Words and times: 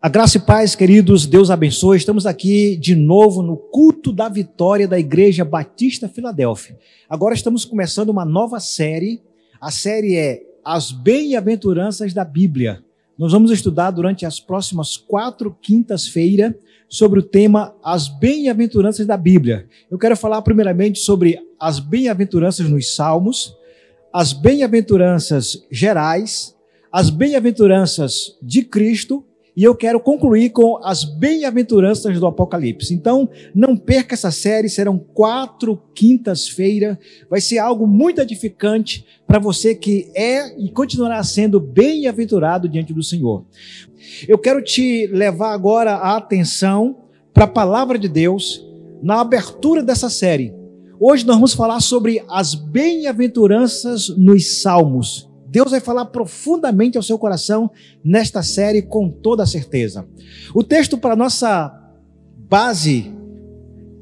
A 0.00 0.08
graça 0.08 0.36
e 0.36 0.40
paz, 0.40 0.76
queridos, 0.76 1.26
Deus 1.26 1.50
abençoe. 1.50 1.96
Estamos 1.96 2.24
aqui 2.24 2.76
de 2.76 2.94
novo 2.94 3.42
no 3.42 3.56
culto 3.56 4.12
da 4.12 4.28
vitória 4.28 4.86
da 4.86 4.96
Igreja 4.96 5.44
Batista 5.44 6.08
Filadélfia. 6.08 6.78
Agora 7.10 7.34
estamos 7.34 7.64
começando 7.64 8.10
uma 8.10 8.24
nova 8.24 8.60
série. 8.60 9.20
A 9.60 9.72
série 9.72 10.14
é 10.14 10.40
As 10.64 10.92
Bem-aventuranças 10.92 12.14
da 12.14 12.24
Bíblia. 12.24 12.80
Nós 13.18 13.32
vamos 13.32 13.50
estudar 13.50 13.90
durante 13.90 14.24
as 14.24 14.38
próximas 14.38 14.96
quatro 14.96 15.50
quintas-feiras 15.60 16.54
sobre 16.88 17.18
o 17.18 17.24
tema 17.24 17.74
As 17.82 18.06
Bem-aventuranças 18.06 19.04
da 19.04 19.16
Bíblia. 19.16 19.66
Eu 19.90 19.98
quero 19.98 20.16
falar 20.16 20.42
primeiramente 20.42 21.00
sobre 21.00 21.40
as 21.58 21.80
bem-aventuranças 21.80 22.70
nos 22.70 22.94
Salmos, 22.94 23.52
as 24.12 24.32
bem-aventuranças 24.32 25.66
gerais, 25.72 26.54
as 26.92 27.10
bem-aventuranças 27.10 28.38
de 28.40 28.62
Cristo 28.62 29.24
e 29.58 29.64
eu 29.64 29.74
quero 29.74 29.98
concluir 29.98 30.50
com 30.50 30.78
as 30.84 31.02
bem-aventuranças 31.02 32.20
do 32.20 32.26
Apocalipse. 32.28 32.94
Então, 32.94 33.28
não 33.52 33.76
perca 33.76 34.14
essa 34.14 34.30
série, 34.30 34.68
serão 34.68 34.96
quatro 34.96 35.82
quintas-feiras. 35.96 36.96
Vai 37.28 37.40
ser 37.40 37.58
algo 37.58 37.84
muito 37.84 38.20
edificante 38.20 39.04
para 39.26 39.40
você 39.40 39.74
que 39.74 40.12
é 40.14 40.56
e 40.56 40.70
continuará 40.70 41.20
sendo 41.24 41.58
bem-aventurado 41.58 42.68
diante 42.68 42.94
do 42.94 43.02
Senhor. 43.02 43.44
Eu 44.28 44.38
quero 44.38 44.62
te 44.62 45.08
levar 45.08 45.52
agora 45.54 45.94
a 45.94 46.16
atenção 46.16 46.98
para 47.34 47.42
a 47.42 47.48
palavra 47.48 47.98
de 47.98 48.08
Deus 48.08 48.64
na 49.02 49.22
abertura 49.22 49.82
dessa 49.82 50.08
série. 50.08 50.54
Hoje 51.00 51.26
nós 51.26 51.34
vamos 51.34 51.54
falar 51.54 51.80
sobre 51.80 52.22
as 52.30 52.54
bem-aventuranças 52.54 54.08
nos 54.08 54.60
Salmos. 54.60 55.27
Deus 55.48 55.70
vai 55.70 55.80
falar 55.80 56.04
profundamente 56.06 56.96
ao 56.96 57.02
seu 57.02 57.18
coração 57.18 57.70
nesta 58.04 58.42
série 58.42 58.82
com 58.82 59.08
toda 59.08 59.46
certeza. 59.46 60.06
O 60.54 60.62
texto 60.62 60.98
para 60.98 61.16
nossa 61.16 61.74
base 62.48 63.10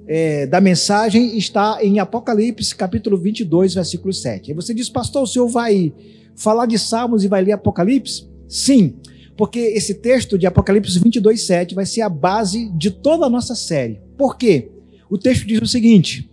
é, 0.09 0.47
da 0.47 0.61
mensagem 0.61 1.39
está 1.39 1.79
em 1.83 2.01
Apocalipse, 2.01 2.75
capítulo 2.75 3.17
22, 3.17 3.75
versículo 3.75 4.13
7. 4.13 4.51
Aí 4.51 4.57
você 4.57 4.75
diz, 4.75 4.89
pastor, 4.89 5.23
o 5.23 5.27
senhor 5.27 5.49
vai 5.49 5.93
falar 6.35 6.67
de 6.67 6.79
Salmos 6.79 7.23
e 7.23 7.29
vai 7.29 7.43
ler 7.45 7.53
Apocalipse? 7.53 8.29
Sim, 8.49 8.97
porque 9.37 9.59
esse 9.59 9.95
texto 9.95 10.37
de 10.37 10.47
Apocalipse 10.47 10.99
22, 10.99 11.43
7 11.43 11.75
vai 11.77 11.87
ser 11.87 12.01
a 12.01 12.09
base 12.09 12.71
de 12.71 12.91
toda 12.91 13.27
a 13.27 13.31
nossa 13.31 13.55
série. 13.55 14.01
Por 14.17 14.37
quê? 14.37 14.71
O 15.09 15.17
texto 15.17 15.47
diz 15.47 15.61
o 15.61 15.67
seguinte: 15.67 16.29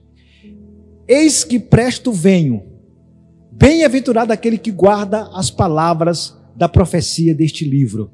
Eis 1.08 1.44
que 1.44 1.60
presto 1.60 2.12
venho 2.12 2.73
Bem-aventurado 3.56 4.34
aquele 4.34 4.58
que 4.58 4.72
guarda 4.72 5.30
as 5.34 5.52
palavras 5.52 6.36
da 6.56 6.68
profecia 6.68 7.36
deste 7.36 7.64
livro. 7.64 8.12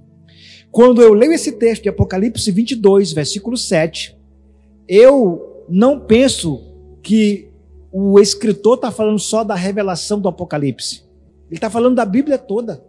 Quando 0.70 1.02
eu 1.02 1.14
leio 1.14 1.32
esse 1.32 1.54
texto 1.54 1.84
de 1.84 1.90
Apocalipse 1.90 2.52
22, 2.52 3.14
versículo 3.14 3.56
7, 3.56 4.18
eu 4.88 5.66
não 5.70 6.00
penso 6.00 6.62
que 7.02 7.50
o 7.92 8.20
escritor 8.20 8.76
está 8.76 8.92
falando 8.92 9.18
só 9.18 9.44
da 9.44 9.56
revelação 9.56 10.20
do 10.20 10.28
Apocalipse. 10.28 11.04
Ele 11.48 11.58
está 11.58 11.70
falando 11.70 11.96
da 11.96 12.06
Bíblia 12.06 12.38
toda. 12.38 12.84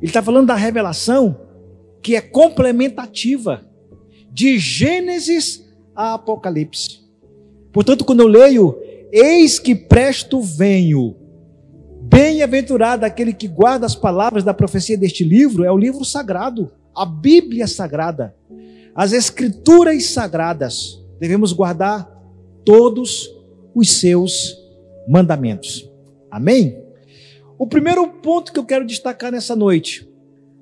Ele 0.00 0.10
está 0.10 0.22
falando 0.22 0.48
da 0.48 0.54
revelação 0.54 1.40
que 2.02 2.14
é 2.14 2.20
complementativa 2.20 3.64
de 4.30 4.58
Gênesis 4.58 5.64
a 5.96 6.14
Apocalipse. 6.14 7.00
Portanto, 7.72 8.04
quando 8.04 8.20
eu 8.20 8.28
leio, 8.28 8.78
eis 9.10 9.58
que 9.58 9.74
presto 9.74 10.40
venho, 10.40 11.16
Bem-aventurado 12.02 13.06
aquele 13.06 13.32
que 13.32 13.46
guarda 13.48 13.86
as 13.86 13.94
palavras 13.94 14.42
da 14.44 14.52
profecia 14.52 14.98
deste 14.98 15.24
livro, 15.24 15.64
é 15.64 15.70
o 15.70 15.78
livro 15.78 16.04
sagrado, 16.04 16.70
a 16.94 17.06
Bíblia 17.06 17.66
sagrada, 17.66 18.34
as 18.94 19.12
Escrituras 19.12 20.06
sagradas. 20.06 21.02
Devemos 21.18 21.52
guardar 21.52 22.10
todos 22.64 23.30
os 23.74 23.90
seus 23.90 24.56
mandamentos. 25.08 25.88
Amém? 26.30 26.82
O 27.58 27.66
primeiro 27.66 28.06
ponto 28.08 28.52
que 28.52 28.58
eu 28.58 28.64
quero 28.64 28.84
destacar 28.84 29.30
nessa 29.30 29.54
noite 29.54 30.08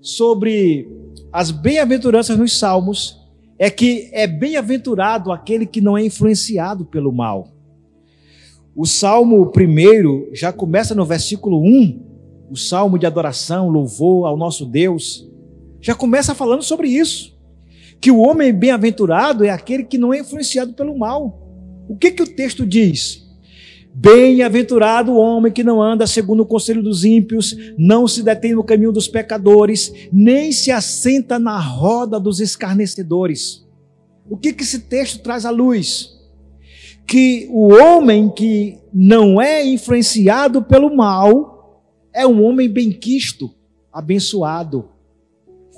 sobre 0.01 0.89
as 1.33 1.51
bem-aventuranças 1.51 2.37
nos 2.37 2.59
Salmos 2.59 3.19
é 3.59 3.71
que 3.71 4.11
é 4.13 4.27
bem-aventurado 4.27 5.33
aquele 5.33 5.67
que 5.67 5.81
não 5.81 5.97
é 5.97 6.05
influenciado 6.05 6.85
pelo 6.85 7.13
mal. 7.13 7.49
O 8.75 8.87
Salmo 8.87 9.51
primeiro 9.51 10.29
já 10.33 10.53
começa 10.53 10.95
no 10.95 11.05
versículo 11.05 11.61
1, 11.61 12.11
o 12.51 12.57
salmo 12.57 12.99
de 12.99 13.07
adoração, 13.07 13.69
louvor 13.69 14.27
ao 14.27 14.37
nosso 14.37 14.65
Deus, 14.65 15.29
já 15.81 15.95
começa 15.95 16.35
falando 16.35 16.63
sobre 16.63 16.89
isso. 16.89 17.37
Que 18.01 18.11
o 18.11 18.19
homem 18.19 18.53
bem-aventurado 18.53 19.45
é 19.45 19.51
aquele 19.51 19.85
que 19.85 19.99
não 19.99 20.15
é 20.15 20.21
influenciado 20.21 20.73
pelo 20.73 20.97
mal. 20.97 21.47
O 21.89 21.97
que 21.97 22.13
que 22.13 22.23
o 22.23 22.27
texto 22.27 22.65
diz? 22.65 23.29
Bem-aventurado 23.93 25.13
o 25.13 25.17
homem 25.17 25.53
que 25.53 25.65
não 25.65 25.83
anda 25.83 26.07
segundo 26.07 26.45
o 26.45 26.47
conselho 26.47 26.83
dos 26.83 27.05
ímpios, 27.05 27.57
não 27.77 28.07
se 28.07 28.23
detém 28.23 28.55
no 28.55 28.63
caminho 28.63 28.93
dos 28.93 29.09
pecadores, 29.09 29.93
nem 30.13 30.53
se 30.53 30.71
assenta 30.71 31.39
na 31.39 31.59
roda 31.59 32.21
dos 32.21 32.41
escarnecedores. 32.41 33.67
O 34.29 34.37
que 34.37 34.53
que 34.53 34.63
esse 34.63 34.81
texto 34.81 35.23
traz 35.23 35.45
à 35.45 35.51
luz? 35.51 36.20
Que 37.11 37.49
o 37.51 37.73
homem 37.73 38.31
que 38.31 38.79
não 38.95 39.43
é 39.43 39.67
influenciado 39.67 40.63
pelo 40.63 40.95
mal 40.95 41.83
é 42.15 42.25
um 42.25 42.45
homem 42.45 42.69
benquisto, 42.69 43.53
abençoado, 43.93 44.91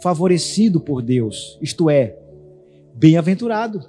favorecido 0.02 0.78
por 0.78 1.00
Deus, 1.00 1.58
isto 1.62 1.88
é, 1.88 2.18
bem-aventurado. 2.94 3.82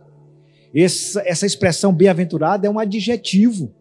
Essa, 0.74 1.22
essa 1.26 1.46
expressão 1.46 1.94
bem-aventurado 1.94 2.66
é 2.66 2.70
um 2.70 2.80
adjetivo. 2.80 3.76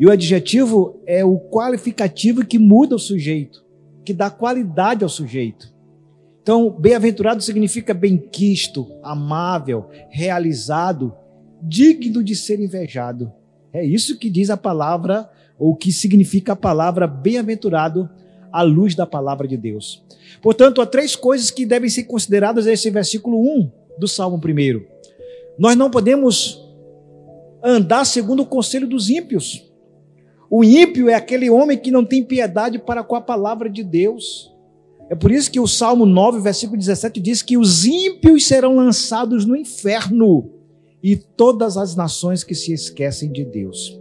E 0.00 0.06
o 0.06 0.10
adjetivo 0.10 0.98
é 1.06 1.22
o 1.22 1.38
qualificativo 1.38 2.46
que 2.46 2.58
muda 2.58 2.96
o 2.96 2.98
sujeito, 2.98 3.62
que 4.06 4.14
dá 4.14 4.30
qualidade 4.30 5.04
ao 5.04 5.10
sujeito. 5.10 5.70
Então, 6.42 6.70
bem-aventurado 6.70 7.42
significa 7.42 7.92
benquisto, 7.92 8.90
amável, 9.02 9.90
realizado, 10.08 11.14
digno 11.66 12.22
de 12.22 12.36
ser 12.36 12.60
invejado. 12.60 13.32
É 13.72 13.84
isso 13.84 14.18
que 14.18 14.30
diz 14.30 14.50
a 14.50 14.56
palavra, 14.56 15.28
ou 15.58 15.74
que 15.74 15.90
significa 15.90 16.52
a 16.52 16.56
palavra 16.56 17.06
bem-aventurado 17.06 18.08
à 18.52 18.62
luz 18.62 18.94
da 18.94 19.06
palavra 19.06 19.48
de 19.48 19.56
Deus. 19.56 20.04
Portanto, 20.40 20.80
há 20.80 20.86
três 20.86 21.16
coisas 21.16 21.50
que 21.50 21.66
devem 21.66 21.90
ser 21.90 22.04
consideradas 22.04 22.66
nesse 22.66 22.88
versículo 22.90 23.38
1 23.38 23.70
do 23.98 24.06
Salmo 24.06 24.36
1. 24.36 24.80
Nós 25.58 25.74
não 25.74 25.90
podemos 25.90 26.62
andar 27.62 28.04
segundo 28.04 28.42
o 28.42 28.46
conselho 28.46 28.86
dos 28.86 29.10
ímpios. 29.10 29.68
O 30.48 30.62
ímpio 30.62 31.08
é 31.08 31.14
aquele 31.14 31.50
homem 31.50 31.76
que 31.76 31.90
não 31.90 32.04
tem 32.04 32.22
piedade 32.22 32.78
para 32.78 33.02
com 33.02 33.16
a 33.16 33.20
palavra 33.20 33.68
de 33.68 33.82
Deus. 33.82 34.54
É 35.10 35.14
por 35.14 35.32
isso 35.32 35.50
que 35.50 35.58
o 35.58 35.66
Salmo 35.66 36.06
9, 36.06 36.40
versículo 36.40 36.78
17 36.78 37.20
diz 37.20 37.42
que 37.42 37.56
os 37.58 37.84
ímpios 37.84 38.46
serão 38.46 38.76
lançados 38.76 39.44
no 39.44 39.56
inferno 39.56 40.55
e 41.06 41.14
todas 41.14 41.76
as 41.76 41.94
nações 41.94 42.42
que 42.42 42.52
se 42.52 42.72
esquecem 42.72 43.30
de 43.30 43.44
Deus. 43.44 43.96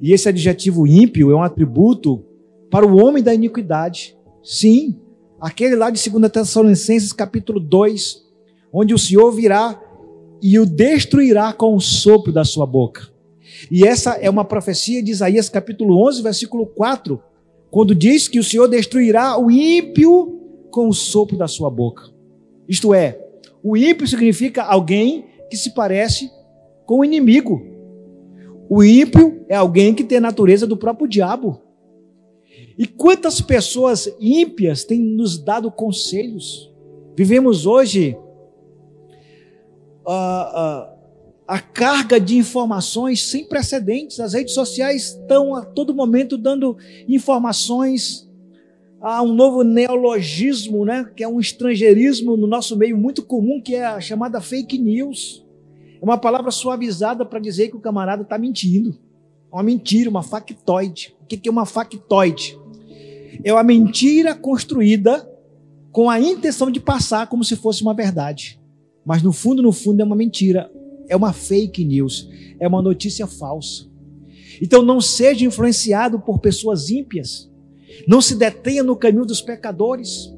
E 0.00 0.12
esse 0.12 0.28
adjetivo 0.28 0.86
ímpio 0.86 1.32
é 1.32 1.34
um 1.34 1.42
atributo 1.42 2.24
para 2.70 2.86
o 2.86 3.04
homem 3.04 3.20
da 3.20 3.34
iniquidade. 3.34 4.16
Sim, 4.40 4.96
aquele 5.40 5.74
lá 5.74 5.90
de 5.90 6.08
2 6.08 6.30
Tessalonicenses 6.30 7.12
capítulo 7.12 7.58
2, 7.58 8.22
onde 8.72 8.94
o 8.94 8.98
Senhor 8.98 9.32
virá 9.32 9.82
e 10.40 10.56
o 10.56 10.64
destruirá 10.64 11.52
com 11.52 11.74
o 11.74 11.80
sopro 11.80 12.30
da 12.32 12.44
sua 12.44 12.64
boca. 12.64 13.08
E 13.68 13.84
essa 13.84 14.12
é 14.12 14.30
uma 14.30 14.44
profecia 14.44 15.02
de 15.02 15.10
Isaías 15.10 15.48
capítulo 15.48 16.00
11, 16.06 16.22
versículo 16.22 16.64
4, 16.64 17.20
quando 17.72 17.92
diz 17.92 18.28
que 18.28 18.38
o 18.38 18.44
Senhor 18.44 18.68
destruirá 18.68 19.36
o 19.36 19.50
ímpio 19.50 20.38
com 20.70 20.86
o 20.86 20.94
sopro 20.94 21.36
da 21.36 21.48
sua 21.48 21.68
boca. 21.68 22.04
Isto 22.68 22.94
é, 22.94 23.18
o 23.64 23.76
ímpio 23.76 24.06
significa 24.06 24.62
alguém 24.62 25.24
que 25.50 25.56
se 25.56 25.74
parece 25.74 26.30
com 26.86 27.00
o 27.00 27.04
inimigo. 27.04 27.60
O 28.68 28.84
ímpio 28.84 29.44
é 29.48 29.56
alguém 29.56 29.92
que 29.92 30.04
tem 30.04 30.18
a 30.18 30.22
natureza 30.22 30.66
do 30.66 30.76
próprio 30.76 31.08
diabo. 31.08 31.60
E 32.78 32.86
quantas 32.86 33.40
pessoas 33.40 34.08
ímpias 34.20 34.84
têm 34.84 35.00
nos 35.00 35.36
dado 35.36 35.70
conselhos? 35.70 36.72
Vivemos 37.16 37.66
hoje 37.66 38.16
uh, 40.06 40.10
uh, 40.10 41.00
a 41.46 41.58
carga 41.58 42.20
de 42.20 42.36
informações 42.36 43.28
sem 43.28 43.44
precedentes. 43.44 44.20
As 44.20 44.34
redes 44.34 44.54
sociais 44.54 45.16
estão 45.20 45.56
a 45.56 45.64
todo 45.64 45.92
momento 45.92 46.38
dando 46.38 46.76
informações. 47.08 48.29
Há 49.02 49.22
um 49.22 49.32
novo 49.32 49.62
neologismo, 49.62 50.84
né, 50.84 51.10
que 51.16 51.24
é 51.24 51.28
um 51.28 51.40
estrangeirismo 51.40 52.36
no 52.36 52.46
nosso 52.46 52.76
meio 52.76 52.98
muito 52.98 53.22
comum, 53.24 53.58
que 53.58 53.74
é 53.74 53.86
a 53.86 53.98
chamada 53.98 54.42
fake 54.42 54.76
news. 54.76 55.42
É 56.00 56.04
uma 56.04 56.18
palavra 56.18 56.50
suavizada 56.50 57.24
para 57.24 57.40
dizer 57.40 57.68
que 57.68 57.76
o 57.76 57.80
camarada 57.80 58.22
está 58.22 58.36
mentindo. 58.36 58.98
Uma 59.50 59.62
mentira, 59.62 60.10
uma 60.10 60.22
factoide. 60.22 61.16
O 61.22 61.26
que 61.26 61.48
é 61.48 61.50
uma 61.50 61.64
factoide? 61.64 62.58
É 63.42 63.50
uma 63.50 63.62
mentira 63.62 64.34
construída 64.34 65.26
com 65.90 66.10
a 66.10 66.20
intenção 66.20 66.70
de 66.70 66.78
passar 66.78 67.26
como 67.26 67.42
se 67.42 67.56
fosse 67.56 67.82
uma 67.82 67.94
verdade. 67.94 68.60
Mas 69.04 69.22
no 69.22 69.32
fundo, 69.32 69.62
no 69.62 69.72
fundo, 69.72 70.02
é 70.02 70.04
uma 70.04 70.14
mentira, 70.14 70.70
é 71.08 71.16
uma 71.16 71.32
fake 71.32 71.84
news, 71.84 72.28
é 72.60 72.68
uma 72.68 72.82
notícia 72.82 73.26
falsa. 73.26 73.86
Então 74.60 74.82
não 74.82 75.00
seja 75.00 75.46
influenciado 75.46 76.20
por 76.20 76.38
pessoas 76.38 76.90
ímpias, 76.90 77.49
não 78.06 78.20
se 78.20 78.34
detenha 78.34 78.82
no 78.82 78.96
caminho 78.96 79.24
dos 79.24 79.40
pecadores, 79.40 80.32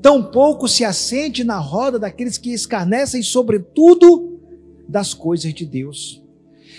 tampouco 0.00 0.68
se 0.68 0.84
assente 0.84 1.44
na 1.44 1.58
roda 1.58 1.98
daqueles 1.98 2.38
que 2.38 2.52
escarnecem, 2.52 3.22
sobretudo, 3.22 4.40
das 4.88 5.14
coisas 5.14 5.54
de 5.54 5.64
Deus. 5.64 6.22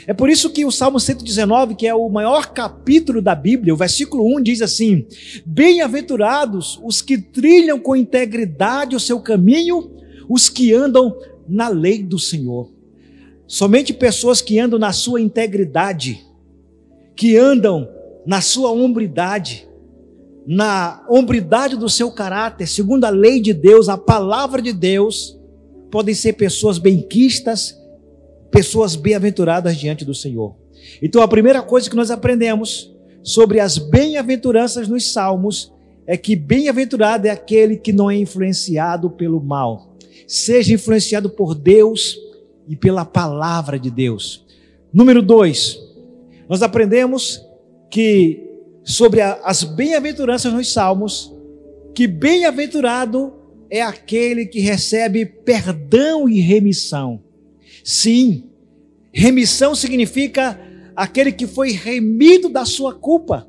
É 0.07 0.13
por 0.13 0.29
isso 0.29 0.49
que 0.49 0.65
o 0.65 0.71
Salmo 0.71 0.99
119, 0.99 1.75
que 1.75 1.85
é 1.85 1.93
o 1.93 2.09
maior 2.09 2.53
capítulo 2.53 3.21
da 3.21 3.35
Bíblia, 3.35 3.73
o 3.73 3.77
versículo 3.77 4.25
1 4.37 4.41
diz 4.41 4.61
assim: 4.61 5.05
Bem-aventurados 5.45 6.79
os 6.83 7.01
que 7.01 7.17
trilham 7.17 7.79
com 7.79 7.95
integridade 7.95 8.95
o 8.95 8.99
seu 8.99 9.19
caminho, 9.19 9.91
os 10.27 10.49
que 10.49 10.73
andam 10.73 11.15
na 11.47 11.67
lei 11.67 12.01
do 12.01 12.17
Senhor. 12.17 12.71
Somente 13.45 13.93
pessoas 13.93 14.41
que 14.41 14.59
andam 14.59 14.79
na 14.79 14.91
sua 14.91 15.21
integridade, 15.21 16.25
que 17.15 17.37
andam 17.37 17.87
na 18.25 18.41
sua 18.41 18.71
hombridade, 18.71 19.67
na 20.45 21.05
hombridade 21.09 21.75
do 21.75 21.89
seu 21.89 22.11
caráter, 22.11 22.67
segundo 22.67 23.05
a 23.05 23.09
lei 23.09 23.39
de 23.39 23.53
Deus, 23.53 23.89
a 23.89 23.97
palavra 23.97 24.61
de 24.61 24.73
Deus, 24.73 25.39
podem 25.89 26.15
ser 26.15 26.33
pessoas 26.33 26.77
benquistas 26.77 27.79
pessoas 28.51 28.95
bem-aventuradas 28.95 29.77
diante 29.77 30.03
do 30.03 30.13
Senhor. 30.13 30.53
Então, 31.01 31.21
a 31.21 31.27
primeira 31.27 31.61
coisa 31.61 31.89
que 31.89 31.95
nós 31.95 32.11
aprendemos 32.11 32.93
sobre 33.23 33.59
as 33.59 33.77
bem-aventuranças 33.77 34.87
nos 34.87 35.11
Salmos 35.13 35.71
é 36.05 36.17
que 36.17 36.35
bem-aventurado 36.35 37.27
é 37.27 37.29
aquele 37.29 37.77
que 37.77 37.93
não 37.93 38.11
é 38.11 38.17
influenciado 38.17 39.09
pelo 39.09 39.39
mal, 39.39 39.95
seja 40.27 40.73
influenciado 40.73 41.29
por 41.29 41.55
Deus 41.55 42.17
e 42.67 42.75
pela 42.75 43.05
palavra 43.05 43.79
de 43.79 43.89
Deus. 43.89 44.45
Número 44.91 45.21
dois, 45.21 45.79
nós 46.49 46.61
aprendemos 46.61 47.41
que 47.89 48.50
sobre 48.83 49.21
a, 49.21 49.39
as 49.43 49.63
bem-aventuranças 49.63 50.51
nos 50.51 50.71
Salmos, 50.71 51.33
que 51.93 52.07
bem-aventurado 52.07 53.33
é 53.69 53.81
aquele 53.81 54.45
que 54.45 54.59
recebe 54.59 55.25
perdão 55.25 56.27
e 56.27 56.39
remissão. 56.39 57.23
Sim, 57.83 58.49
remissão 59.11 59.73
significa 59.75 60.59
aquele 60.95 61.31
que 61.31 61.47
foi 61.47 61.71
remido 61.71 62.49
da 62.49 62.65
sua 62.65 62.93
culpa, 62.93 63.47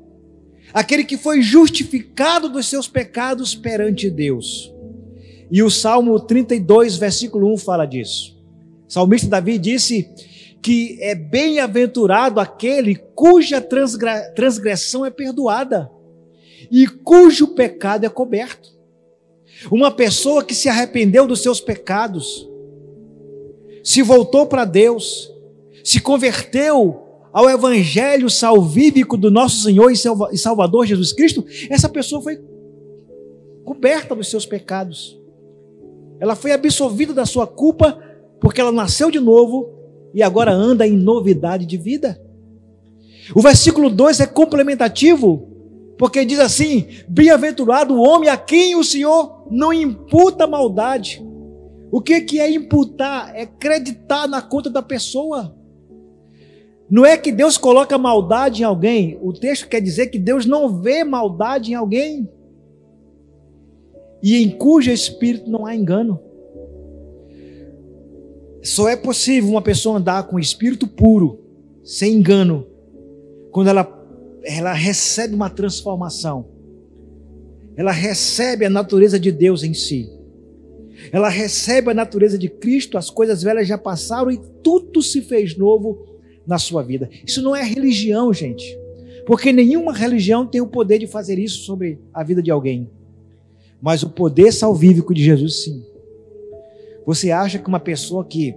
aquele 0.73 1.03
que 1.03 1.17
foi 1.17 1.41
justificado 1.41 2.49
dos 2.49 2.67
seus 2.67 2.87
pecados 2.87 3.53
perante 3.53 4.09
Deus. 4.09 4.73
E 5.51 5.61
o 5.61 5.69
Salmo 5.69 6.19
32, 6.19 6.95
versículo 6.95 7.53
1 7.53 7.57
fala 7.57 7.85
disso. 7.85 8.35
O 8.87 8.91
salmista 8.93 9.27
Davi 9.27 9.57
disse 9.57 10.09
que 10.63 10.97
é 11.01 11.13
bem-aventurado 11.13 12.39
aquele 12.39 12.95
cuja 12.95 13.59
transgressão 14.33 15.05
é 15.05 15.11
perdoada 15.11 15.91
e 16.71 16.87
cujo 16.87 17.49
pecado 17.49 18.05
é 18.05 18.09
coberto. 18.09 18.71
Uma 19.69 19.91
pessoa 19.91 20.41
que 20.41 20.55
se 20.55 20.69
arrependeu 20.69 21.27
dos 21.27 21.43
seus 21.43 21.59
pecados, 21.59 22.49
se 23.83 24.01
voltou 24.01 24.45
para 24.45 24.63
Deus, 24.63 25.29
se 25.83 25.99
converteu 25.99 27.01
ao 27.33 27.49
Evangelho 27.49 28.29
salvífico 28.29 29.17
do 29.17 29.29
nosso 29.29 29.63
Senhor 29.63 29.91
e 29.91 30.37
Salvador 30.37 30.85
Jesus 30.85 31.11
Cristo, 31.11 31.45
essa 31.69 31.89
pessoa 31.89 32.21
foi 32.21 32.39
coberta 33.65 34.15
dos 34.15 34.29
seus 34.29 34.45
pecados. 34.45 35.19
Ela 36.21 36.35
foi 36.35 36.53
absolvida 36.53 37.13
da 37.13 37.25
sua 37.25 37.45
culpa, 37.45 38.01
porque 38.39 38.61
ela 38.61 38.71
nasceu 38.71 39.11
de 39.11 39.19
novo 39.19 39.82
e 40.13 40.21
agora 40.21 40.51
anda 40.51 40.87
em 40.87 40.95
novidade 40.95 41.65
de 41.65 41.77
vida. 41.77 42.21
O 43.35 43.41
versículo 43.41 43.89
2 43.89 44.19
é 44.19 44.27
complementativo, 44.27 45.47
porque 45.97 46.25
diz 46.25 46.39
assim: 46.39 46.87
Bem-aventurado 47.07 47.93
o 47.93 48.01
homem 48.01 48.29
a 48.29 48.37
quem 48.37 48.75
o 48.75 48.83
Senhor 48.83 49.47
não 49.49 49.73
imputa 49.73 50.45
maldade. 50.45 51.23
O 51.91 52.01
que, 52.01 52.21
que 52.21 52.39
é 52.39 52.49
imputar? 52.49 53.33
É 53.35 53.43
acreditar 53.43 54.27
na 54.27 54.41
conta 54.41 54.69
da 54.69 54.81
pessoa. 54.81 55.55
Não 56.89 57.05
é 57.05 57.17
que 57.17 57.31
Deus 57.31 57.57
coloca 57.57 57.97
maldade 57.97 58.61
em 58.61 58.65
alguém. 58.65 59.17
O 59.21 59.31
texto 59.31 59.67
quer 59.67 59.79
dizer 59.79 60.07
que 60.07 60.19
Deus 60.19 60.45
não 60.45 60.81
vê 60.81 61.03
maldade 61.03 61.71
em 61.71 61.75
alguém. 61.75 62.29
E 64.21 64.43
em 64.43 64.49
cujo 64.49 64.91
espírito 64.91 65.49
não 65.49 65.65
há 65.65 65.75
engano. 65.75 66.19
Só 68.63 68.87
é 68.87 68.95
possível 68.95 69.49
uma 69.49 69.61
pessoa 69.61 69.97
andar 69.97 70.23
com 70.23 70.39
espírito 70.39 70.87
puro, 70.87 71.39
sem 71.83 72.15
engano, 72.15 72.65
quando 73.51 73.67
ela, 73.67 73.87
ela 74.43 74.73
recebe 74.73 75.35
uma 75.35 75.49
transformação. 75.49 76.47
Ela 77.75 77.91
recebe 77.91 78.65
a 78.65 78.69
natureza 78.69 79.19
de 79.19 79.31
Deus 79.31 79.63
em 79.63 79.73
si 79.73 80.09
ela 81.11 81.29
recebe 81.29 81.91
a 81.91 81.93
natureza 81.93 82.37
de 82.37 82.47
Cristo, 82.47 82.97
as 82.97 83.09
coisas 83.09 83.43
velhas 83.43 83.67
já 83.67 83.77
passaram 83.77 84.31
e 84.31 84.39
tudo 84.61 85.01
se 85.01 85.21
fez 85.21 85.57
novo 85.57 86.05
na 86.45 86.57
sua 86.57 86.83
vida. 86.83 87.09
Isso 87.25 87.41
não 87.41 87.55
é 87.55 87.63
religião, 87.63 88.33
gente, 88.33 88.77
porque 89.25 89.51
nenhuma 89.51 89.93
religião 89.93 90.45
tem 90.45 90.61
o 90.61 90.67
poder 90.67 90.99
de 90.99 91.07
fazer 91.07 91.39
isso 91.39 91.63
sobre 91.63 91.99
a 92.13 92.23
vida 92.23 92.41
de 92.41 92.51
alguém, 92.51 92.89
mas 93.81 94.03
o 94.03 94.09
poder 94.09 94.51
salvífico 94.51 95.13
de 95.13 95.23
Jesus, 95.23 95.63
sim. 95.63 95.83
Você 97.05 97.31
acha 97.31 97.59
que 97.59 97.67
uma 97.67 97.79
pessoa 97.79 98.23
que 98.23 98.55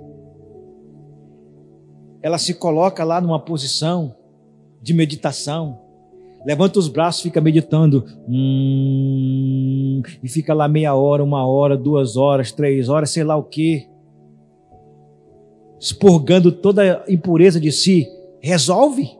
ela 2.23 2.39
se 2.39 2.55
coloca 2.55 3.05
lá 3.05 3.21
numa 3.21 3.39
posição 3.39 4.15
de 4.83 4.95
meditação, 4.95 5.81
levanta 6.45 6.79
os 6.79 6.89
braços, 6.89 7.23
fica 7.23 7.41
meditando, 7.41 8.05
hum, 8.29 10.03
e 10.23 10.29
fica 10.29 10.55
lá 10.55 10.69
meia 10.69 10.95
hora, 10.95 11.23
uma 11.23 11.47
hora, 11.47 11.77
duas 11.77 12.17
horas, 12.17 12.53
três 12.53 12.89
horas, 12.89 13.11
sei 13.11 13.25
lá 13.25 13.37
o 13.37 13.43
que, 13.43 13.89
expurgando 15.81 16.51
toda 16.53 17.05
a 17.05 17.13
impureza 17.13 17.61
de 17.61 17.71
si, 17.71 18.09
resolve? 18.41 19.11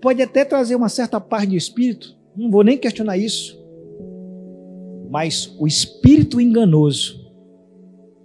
Pode 0.00 0.22
até 0.22 0.44
trazer 0.44 0.76
uma 0.76 0.88
certa 0.88 1.20
paz 1.20 1.48
de 1.48 1.56
espírito, 1.56 2.16
não 2.36 2.50
vou 2.50 2.62
nem 2.62 2.78
questionar 2.78 3.18
isso, 3.18 3.60
mas 5.10 5.54
o 5.58 5.66
espírito 5.66 6.40
enganoso, 6.40 7.19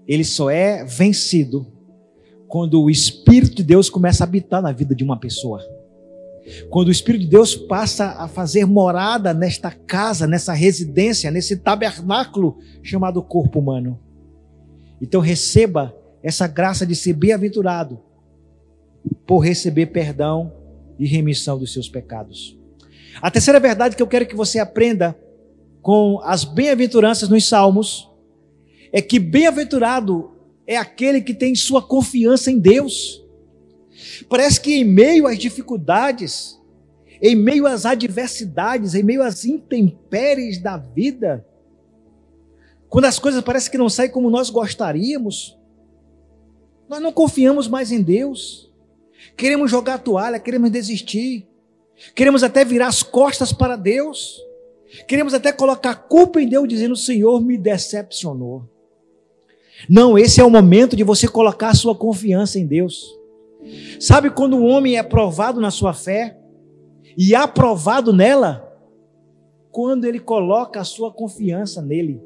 ele 0.08 0.24
só 0.24 0.50
é 0.50 0.84
vencido 0.84 1.66
quando 2.48 2.82
o 2.82 2.90
Espírito 2.90 3.56
de 3.56 3.64
Deus 3.64 3.90
começa 3.90 4.24
a 4.24 4.28
habitar 4.28 4.62
na 4.62 4.72
vida 4.72 4.96
de 4.96 5.04
uma 5.04 5.18
pessoa. 5.18 5.62
Quando 6.70 6.90
o 6.90 6.92
Espírito 6.92 7.22
de 7.24 7.28
Deus 7.28 7.56
passa 7.56 8.12
a 8.12 8.28
fazer 8.28 8.66
morada 8.66 9.34
nesta 9.34 9.72
casa, 9.72 10.28
nessa 10.28 10.54
residência, 10.54 11.32
nesse 11.32 11.58
tabernáculo 11.58 12.60
chamado 12.84 13.22
corpo 13.22 13.60
humano. 13.60 14.00
Então 15.02 15.20
receba 15.22 15.96
essa 16.22 16.48
graça 16.48 16.86
de 16.86 16.96
ser 16.96 17.14
bem-aventurado 17.14 18.00
por 19.26 19.40
receber 19.40 19.88
perdão 19.88 20.54
e 21.00 21.08
remissão 21.08 21.58
dos 21.58 21.74
seus 21.74 21.90
pecados. 21.90 22.58
A 23.22 23.32
terceira 23.32 23.60
verdade 23.60 23.96
que 23.96 24.04
eu 24.04 24.08
quero 24.08 24.26
que 24.26 24.36
você 24.36 24.60
aprenda 24.60 25.18
com 25.82 26.20
as 26.24 26.44
bem-aventuranças 26.44 27.30
nos 27.30 27.48
Salmos 27.48 28.10
é 28.96 29.02
que 29.02 29.20
bem-aventurado 29.20 30.32
é 30.66 30.78
aquele 30.78 31.20
que 31.20 31.34
tem 31.34 31.54
sua 31.54 31.86
confiança 31.86 32.50
em 32.50 32.58
Deus. 32.58 33.22
Parece 34.30 34.62
que 34.62 34.74
em 34.74 34.86
meio 34.86 35.28
às 35.28 35.38
dificuldades, 35.38 36.58
em 37.22 37.36
meio 37.36 37.68
às 37.68 37.86
adversidades, 37.86 38.96
em 38.96 39.04
meio 39.04 39.22
às 39.22 39.44
intempéries 39.44 40.60
da 40.60 40.78
vida, 40.78 41.46
quando 42.88 43.04
as 43.04 43.20
coisas 43.20 43.44
parecem 43.44 43.70
que 43.70 43.78
não 43.78 43.90
saem 43.90 44.10
como 44.10 44.30
nós 44.30 44.50
gostaríamos, 44.50 45.60
nós 46.88 47.02
não 47.02 47.12
confiamos 47.12 47.68
mais 47.68 47.92
em 47.92 48.02
Deus. 48.02 48.72
Queremos 49.36 49.70
jogar 49.70 49.96
a 49.96 50.00
toalha, 50.00 50.40
queremos 50.40 50.72
desistir. 50.72 51.46
Queremos 52.16 52.44
até 52.44 52.64
virar 52.64 52.88
as 52.88 53.04
costas 53.04 53.52
para 53.52 53.76
Deus. 53.76 54.42
Queremos 55.06 55.34
até 55.34 55.52
colocar 55.52 55.96
culpa 55.96 56.42
em 56.42 56.48
Deus, 56.48 56.66
dizendo: 56.66 56.94
O 56.94 56.98
Senhor 56.98 57.42
me 57.42 57.58
decepcionou. 57.58 58.74
Não, 59.90 60.18
esse 60.18 60.42
é 60.42 60.44
o 60.44 60.50
momento 60.50 60.96
de 60.96 61.04
você 61.04 61.28
colocar 61.28 61.74
sua 61.76 61.96
confiança 61.96 62.60
em 62.60 62.66
Deus. 62.66 63.06
Sabe 64.00 64.30
quando 64.30 64.58
o 64.58 64.66
homem 64.66 64.98
é 64.98 65.04
provado 65.04 65.60
na 65.60 65.72
sua 65.72 65.94
fé 65.94 66.38
e 67.18 67.34
aprovado 67.34 68.14
nela? 68.14 68.62
Quando 69.72 70.06
ele 70.06 70.20
coloca 70.20 70.80
a 70.80 70.86
sua 70.86 71.12
confiança 71.12 71.82
nele. 71.82 72.22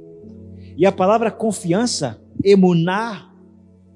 E 0.78 0.86
a 0.86 0.92
palavra 0.92 1.32
confiança, 1.32 2.22
emunar, 2.44 3.34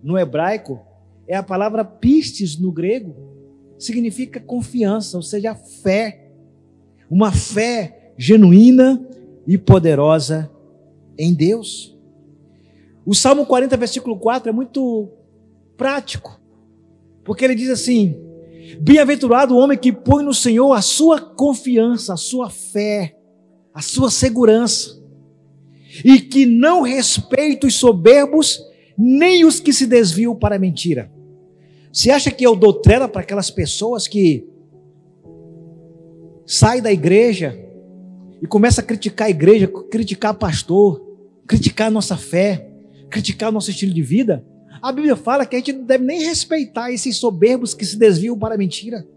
no 0.01 0.17
hebraico, 0.17 0.82
é 1.27 1.36
a 1.36 1.43
palavra 1.43 1.86
pistes 1.86 2.58
no 2.58 2.72
grego. 2.72 3.15
Significa 3.77 4.39
confiança, 4.39 5.17
ou 5.17 5.24
seja, 5.24 5.55
fé. 5.55 6.32
Uma 7.10 7.32
fé 7.32 8.13
genuína 8.17 9.05
e 9.48 9.58
poderosa 9.58 10.51
em 11.17 11.34
Deus. 11.34 11.93
O 13.06 13.14
Salmo 13.14 13.46
40, 13.46 13.76
versículo 13.76 14.18
4 14.18 14.50
é 14.50 14.52
muito 14.52 15.10
prático, 15.76 16.40
porque 17.24 17.44
ele 17.44 17.56
diz 17.56 17.70
assim: 17.70 18.16
Bem-aventurado 18.80 19.54
o 19.54 19.58
homem 19.58 19.78
que 19.78 19.92
põe 19.92 20.24
no 20.24 20.34
Senhor 20.34 20.72
a 20.74 20.82
sua 20.82 21.20
confiança, 21.20 22.14
a 22.14 22.18
sua 22.18 22.50
fé, 22.50 23.18
a 23.74 23.82
sua 23.82 24.10
segurança, 24.10 25.02
e 26.04 26.20
que 26.20 26.46
não 26.46 26.82
respeita 26.82 27.68
os 27.68 27.76
soberbos, 27.76 28.62
nem 28.98 29.44
os 29.46 29.60
que 29.60 29.74
se 29.74 29.86
desviam 29.86 30.36
para 30.36 30.56
a 30.56 30.60
mentira. 30.60 31.12
Você 31.92 32.10
acha 32.10 32.32
que 32.32 32.46
eu 32.46 32.56
dou 32.56 32.74
trela 32.74 33.08
para 33.08 33.22
aquelas 33.22 33.52
pessoas 33.52 34.08
que 34.08 34.48
saem 36.46 36.82
da 36.82 36.92
igreja 36.92 37.60
e 38.42 38.48
começam 38.48 38.84
a 38.84 38.88
criticar 38.88 39.28
a 39.28 39.32
igreja, 39.32 39.68
criticar 39.68 40.34
pastor, 40.34 41.02
criticar 41.46 41.88
a 41.88 41.92
nossa 41.92 42.18
fé, 42.18 42.73
criticar 43.13 43.50
o 43.50 43.51
nosso 43.51 43.70
estilo 43.70 43.93
de 43.93 44.01
vida? 44.01 44.43
A 44.82 44.91
Bíblia 44.91 45.15
fala 45.15 45.46
que 45.46 45.55
a 45.55 45.60
gente 45.60 45.72
não 45.72 45.86
deve 45.86 46.03
nem 46.03 46.24
respeitar 46.24 46.91
esses 46.91 47.15
soberbos 47.15 47.74
que 47.74 47.86
se 47.86 47.98
desviam 47.98 48.38
para 48.38 48.55
a 48.55 48.58
mentira. 48.58 49.08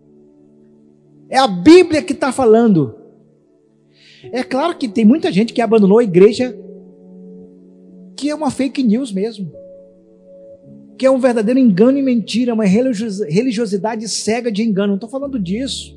É 1.28 1.38
a 1.38 1.48
Bíblia 1.48 2.02
que 2.02 2.12
está 2.12 2.30
falando. 2.30 2.94
É 4.30 4.42
claro 4.44 4.76
que 4.76 4.86
tem 4.86 5.04
muita 5.04 5.32
gente 5.32 5.52
que 5.52 5.60
abandonou 5.60 5.98
a 5.98 6.04
igreja, 6.04 6.56
que 8.16 8.30
é 8.30 8.34
uma 8.34 8.50
fake 8.50 8.82
news 8.82 9.12
mesmo, 9.12 9.50
que 10.98 11.06
é 11.06 11.10
um 11.10 11.18
verdadeiro 11.18 11.58
engano 11.58 11.98
e 11.98 12.02
mentira, 12.02 12.54
uma 12.54 12.64
religiosidade 12.64 14.08
cega 14.08 14.52
de 14.52 14.62
engano. 14.62 14.88
Não 14.88 14.94
estou 14.96 15.10
falando 15.10 15.38
disso. 15.38 15.95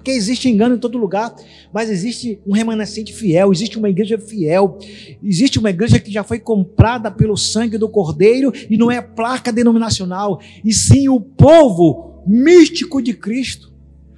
Porque 0.00 0.12
existe 0.12 0.48
engano 0.48 0.76
em 0.76 0.78
todo 0.78 0.96
lugar, 0.96 1.36
mas 1.74 1.90
existe 1.90 2.40
um 2.46 2.54
remanescente 2.54 3.12
fiel, 3.12 3.52
existe 3.52 3.78
uma 3.78 3.90
igreja 3.90 4.18
fiel, 4.18 4.78
existe 5.22 5.58
uma 5.58 5.68
igreja 5.68 6.00
que 6.00 6.10
já 6.10 6.24
foi 6.24 6.38
comprada 6.38 7.10
pelo 7.10 7.36
sangue 7.36 7.76
do 7.76 7.86
Cordeiro 7.86 8.50
e 8.70 8.78
não 8.78 8.90
é 8.90 9.02
placa 9.02 9.52
denominacional, 9.52 10.40
e 10.64 10.72
sim 10.72 11.06
o 11.10 11.20
povo 11.20 12.22
místico 12.26 13.02
de 13.02 13.12
Cristo. 13.12 13.70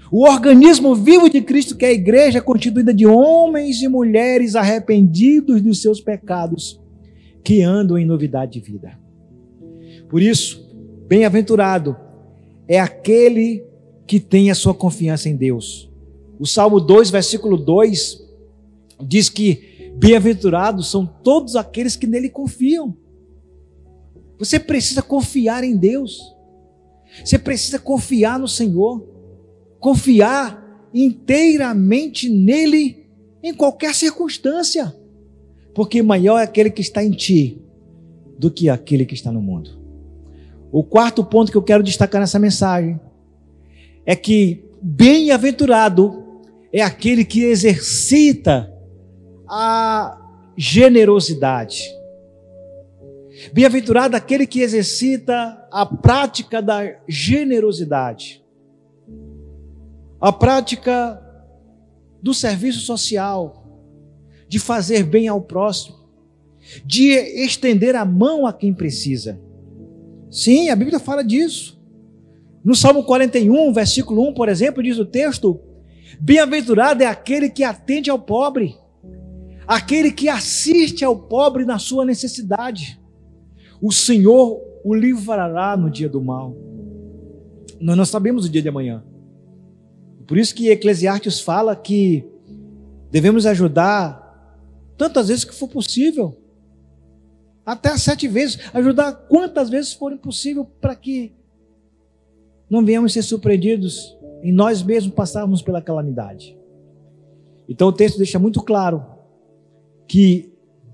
O 0.09 0.25
organismo 0.25 0.95
vivo 0.95 1.29
de 1.29 1.41
Cristo, 1.41 1.77
que 1.77 1.85
é 1.85 1.89
a 1.89 1.93
igreja 1.93 2.41
constituída 2.41 2.95
de 2.95 3.05
homens 3.05 3.83
e 3.83 3.89
mulheres 3.89 4.55
arrependidos 4.55 5.61
dos 5.61 5.83
seus 5.83 6.01
pecados, 6.01 6.81
que 7.43 7.61
andam 7.61 7.99
em 7.99 8.07
novidade 8.07 8.53
de 8.53 8.61
vida. 8.61 8.97
Por 10.09 10.23
isso, 10.23 10.65
bem-aventurado 11.09 11.97
é 12.69 12.79
aquele 12.79 13.72
que 14.07 14.21
tem 14.21 14.51
a 14.51 14.55
sua 14.55 14.75
confiança 14.75 15.29
em 15.29 15.37
Deus. 15.37 15.91
O 16.39 16.47
Salmo 16.47 16.81
2, 16.81 17.11
versículo 17.11 17.57
2 17.57 18.21
diz 19.01 19.29
que 19.29 19.93
bem-aventurados 19.97 20.91
são 20.91 21.07
todos 21.07 21.57
aqueles 21.57 21.97
que 21.97 22.07
nele 22.07 22.29
confiam. 22.29 22.97
Você 24.39 24.59
precisa 24.59 25.03
confiar 25.03 25.63
em 25.63 25.77
Deus. 25.77 26.21
Você 27.25 27.39
precisa 27.39 27.79
confiar 27.79 28.39
no 28.39 28.49
Senhor. 28.49 29.07
Confiar 29.79 30.89
inteiramente 30.93 32.29
nele 32.29 33.07
em 33.43 33.55
qualquer 33.55 33.95
circunstância. 33.95 34.95
Porque 35.75 36.03
maior 36.03 36.39
é 36.39 36.43
aquele 36.43 36.71
que 36.71 36.81
está 36.81 37.05
em 37.05 37.13
ti 37.13 37.63
do 38.39 38.51
que 38.51 38.69
aquele 38.69 39.07
que 39.07 39.15
está 39.15 39.31
no 39.31 39.41
mundo. 39.41 39.79
O 40.73 40.83
quarto 40.83 41.25
ponto 41.25 41.53
que 41.53 41.57
eu 41.57 41.63
quero 41.63 41.83
destacar 41.83 42.21
nessa 42.21 42.39
mensagem 42.39 42.99
é 44.05 44.17
que 44.17 44.65
bem-aventurado 44.81 46.23
é 46.73 46.83
aquele 46.83 47.25
que 47.25 47.45
exercita 47.45 48.73
a 49.49 50.19
generosidade. 50.57 51.91
Bem-aventurado 53.53 54.17
aquele 54.17 54.47
que 54.47 54.61
exercita 54.61 55.67
a 55.71 55.85
prática 55.85 56.61
da 56.61 56.97
generosidade. 57.09 58.43
A 60.21 60.33
prática 60.33 61.21
do 62.23 62.33
serviço 62.33 62.81
social, 62.81 63.67
de 64.49 64.59
fazer 64.59 65.03
bem 65.03 65.27
ao 65.27 65.41
próximo, 65.41 65.97
de 66.85 67.11
estender 67.45 67.97
a 67.97 68.05
mão 68.05 68.47
a 68.47 68.53
quem 68.53 68.73
precisa. 68.73 69.41
Sim, 70.31 70.71
a 70.71 70.77
Bíblia 70.77 71.01
fala 71.01 71.25
disso. 71.25 71.82
No 72.65 72.77
Salmo 72.77 73.05
41, 73.05 73.73
versículo 73.73 74.29
1, 74.29 74.35
por 74.35 74.49
exemplo, 74.49 74.83
diz 74.83 74.99
o 74.99 75.05
texto: 75.05 75.61
Bem-aventurado 76.21 77.03
é 77.03 77.07
aquele 77.07 77.51
que 77.51 77.65
atende 77.65 78.09
ao 78.09 78.19
pobre, 78.19 78.77
aquele 79.67 80.13
que 80.13 80.29
assiste 80.29 81.05
ao 81.05 81.17
pobre 81.17 81.65
na 81.65 81.79
sua 81.79 82.05
necessidade. 82.05 83.01
O 83.81 83.91
Senhor 83.91 84.61
o 84.85 84.95
livrará 84.95 85.77
no 85.77 85.91
dia 85.91 86.09
do 86.09 86.21
mal. 86.21 86.57
Nós 87.81 87.97
não 87.97 88.05
sabemos 88.05 88.47
o 88.47 88.49
dia 88.49 88.63
de 88.63 88.69
amanhã. 88.69 89.03
Por 90.27 90.39
isso 90.39 90.55
que 90.55 90.71
Eclesiastes 90.71 91.41
fala 91.41 91.75
que 91.75 92.25
devemos 93.11 93.45
ajudar 93.45 94.23
tantas 94.97 95.29
vezes 95.29 95.45
que 95.45 95.55
for 95.55 95.69
possível. 95.69 96.39
Até 97.67 97.97
sete 97.97 98.29
vezes. 98.29 98.59
Ajudar 98.73 99.13
quantas 99.13 99.69
vezes 99.69 99.93
for 99.93 100.17
possível 100.19 100.65
para 100.65 100.95
que 100.95 101.35
não 102.73 102.83
venhamos 102.83 103.13
ser 103.13 103.21
surpreendidos 103.21 104.17
em 104.43 104.51
nós 104.51 104.83
mesmos 104.83 105.15
passarmos 105.15 105.61
pela 105.61 105.83
calamidade. 105.83 106.57
Então 107.69 107.89
o 107.89 107.93
texto 107.93 108.17
deixa 108.17 108.39
muito 108.39 108.63
claro 108.63 109.05
que 110.09 110.51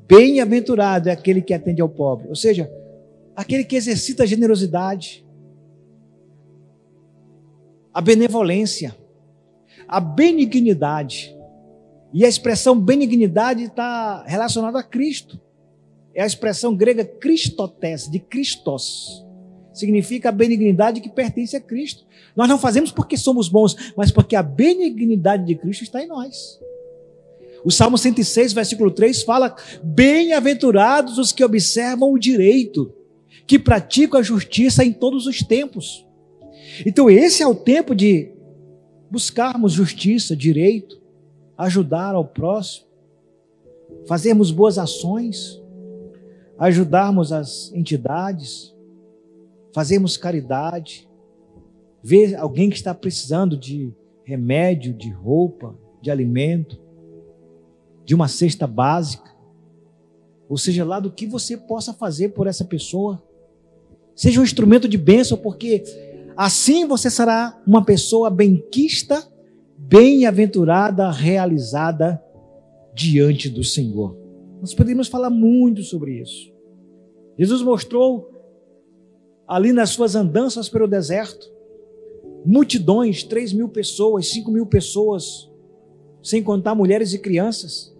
bem-aventurado 0.08 1.08
é 1.08 1.12
aquele 1.12 1.40
que 1.40 1.54
atende 1.54 1.80
ao 1.80 1.88
pobre, 1.88 2.26
ou 2.28 2.34
seja, 2.34 2.68
aquele 3.36 3.62
que 3.62 3.76
exercita 3.76 4.24
a 4.24 4.26
generosidade, 4.26 5.24
a 7.94 8.00
benevolência, 8.00 8.96
a 9.86 10.00
benignidade. 10.00 11.32
E 12.12 12.24
a 12.24 12.28
expressão 12.28 12.76
benignidade 12.76 13.62
está 13.62 14.24
relacionada 14.24 14.80
a 14.80 14.82
Cristo. 14.82 15.40
É 16.12 16.24
a 16.24 16.26
expressão 16.26 16.74
grega 16.74 17.04
Christotes, 17.04 18.10
de 18.10 18.18
Christos 18.18 19.27
significa 19.78 20.28
a 20.28 20.32
benignidade 20.32 21.00
que 21.00 21.08
pertence 21.08 21.56
a 21.56 21.60
Cristo. 21.60 22.04
Nós 22.36 22.48
não 22.48 22.58
fazemos 22.58 22.90
porque 22.90 23.16
somos 23.16 23.48
bons, 23.48 23.92
mas 23.96 24.10
porque 24.10 24.36
a 24.36 24.42
benignidade 24.42 25.44
de 25.44 25.54
Cristo 25.54 25.82
está 25.82 26.02
em 26.02 26.06
nós. 26.06 26.58
O 27.64 27.70
Salmo 27.70 27.98
106, 27.98 28.52
versículo 28.52 28.90
3 28.90 29.22
fala: 29.22 29.54
Bem-aventurados 29.82 31.18
os 31.18 31.32
que 31.32 31.44
observam 31.44 32.12
o 32.12 32.18
direito, 32.18 32.92
que 33.46 33.58
praticam 33.58 34.20
a 34.20 34.22
justiça 34.22 34.84
em 34.84 34.92
todos 34.92 35.26
os 35.26 35.42
tempos. 35.42 36.06
Então, 36.86 37.10
esse 37.10 37.42
é 37.42 37.46
o 37.46 37.54
tempo 37.54 37.94
de 37.94 38.30
buscarmos 39.10 39.72
justiça, 39.72 40.36
direito, 40.36 41.00
ajudar 41.56 42.14
ao 42.14 42.24
próximo, 42.24 42.86
fazermos 44.06 44.50
boas 44.50 44.78
ações, 44.78 45.60
ajudarmos 46.58 47.32
as 47.32 47.72
entidades, 47.72 48.74
fazermos 49.78 50.16
caridade, 50.16 51.08
ver 52.02 52.34
alguém 52.34 52.68
que 52.68 52.74
está 52.74 52.92
precisando 52.92 53.56
de 53.56 53.94
remédio, 54.24 54.92
de 54.92 55.08
roupa, 55.08 55.72
de 56.02 56.10
alimento, 56.10 56.82
de 58.04 58.12
uma 58.12 58.26
cesta 58.26 58.66
básica, 58.66 59.32
ou 60.48 60.58
seja, 60.58 60.84
lá 60.84 60.98
do 60.98 61.12
que 61.12 61.28
você 61.28 61.56
possa 61.56 61.94
fazer 61.94 62.30
por 62.30 62.48
essa 62.48 62.64
pessoa. 62.64 63.22
Seja 64.16 64.40
um 64.40 64.42
instrumento 64.42 64.88
de 64.88 64.98
bênção, 64.98 65.38
porque 65.38 65.84
assim 66.36 66.84
você 66.84 67.08
será 67.08 67.62
uma 67.64 67.84
pessoa 67.84 68.30
benquista, 68.30 69.32
bem-aventurada, 69.76 71.08
realizada 71.12 72.20
diante 72.92 73.48
do 73.48 73.62
Senhor. 73.62 74.16
Nós 74.60 74.74
podemos 74.74 75.06
falar 75.06 75.30
muito 75.30 75.84
sobre 75.84 76.20
isso. 76.20 76.52
Jesus 77.38 77.62
mostrou 77.62 78.37
ali 79.48 79.72
nas 79.72 79.90
suas 79.90 80.14
andanças 80.14 80.68
pelo 80.68 80.86
deserto, 80.86 81.50
multidões, 82.44 83.22
3 83.22 83.54
mil 83.54 83.70
pessoas, 83.70 84.28
5 84.28 84.50
mil 84.50 84.66
pessoas, 84.66 85.50
sem 86.22 86.42
contar 86.42 86.74
mulheres 86.74 87.14
e 87.14 87.18
crianças, 87.18 87.96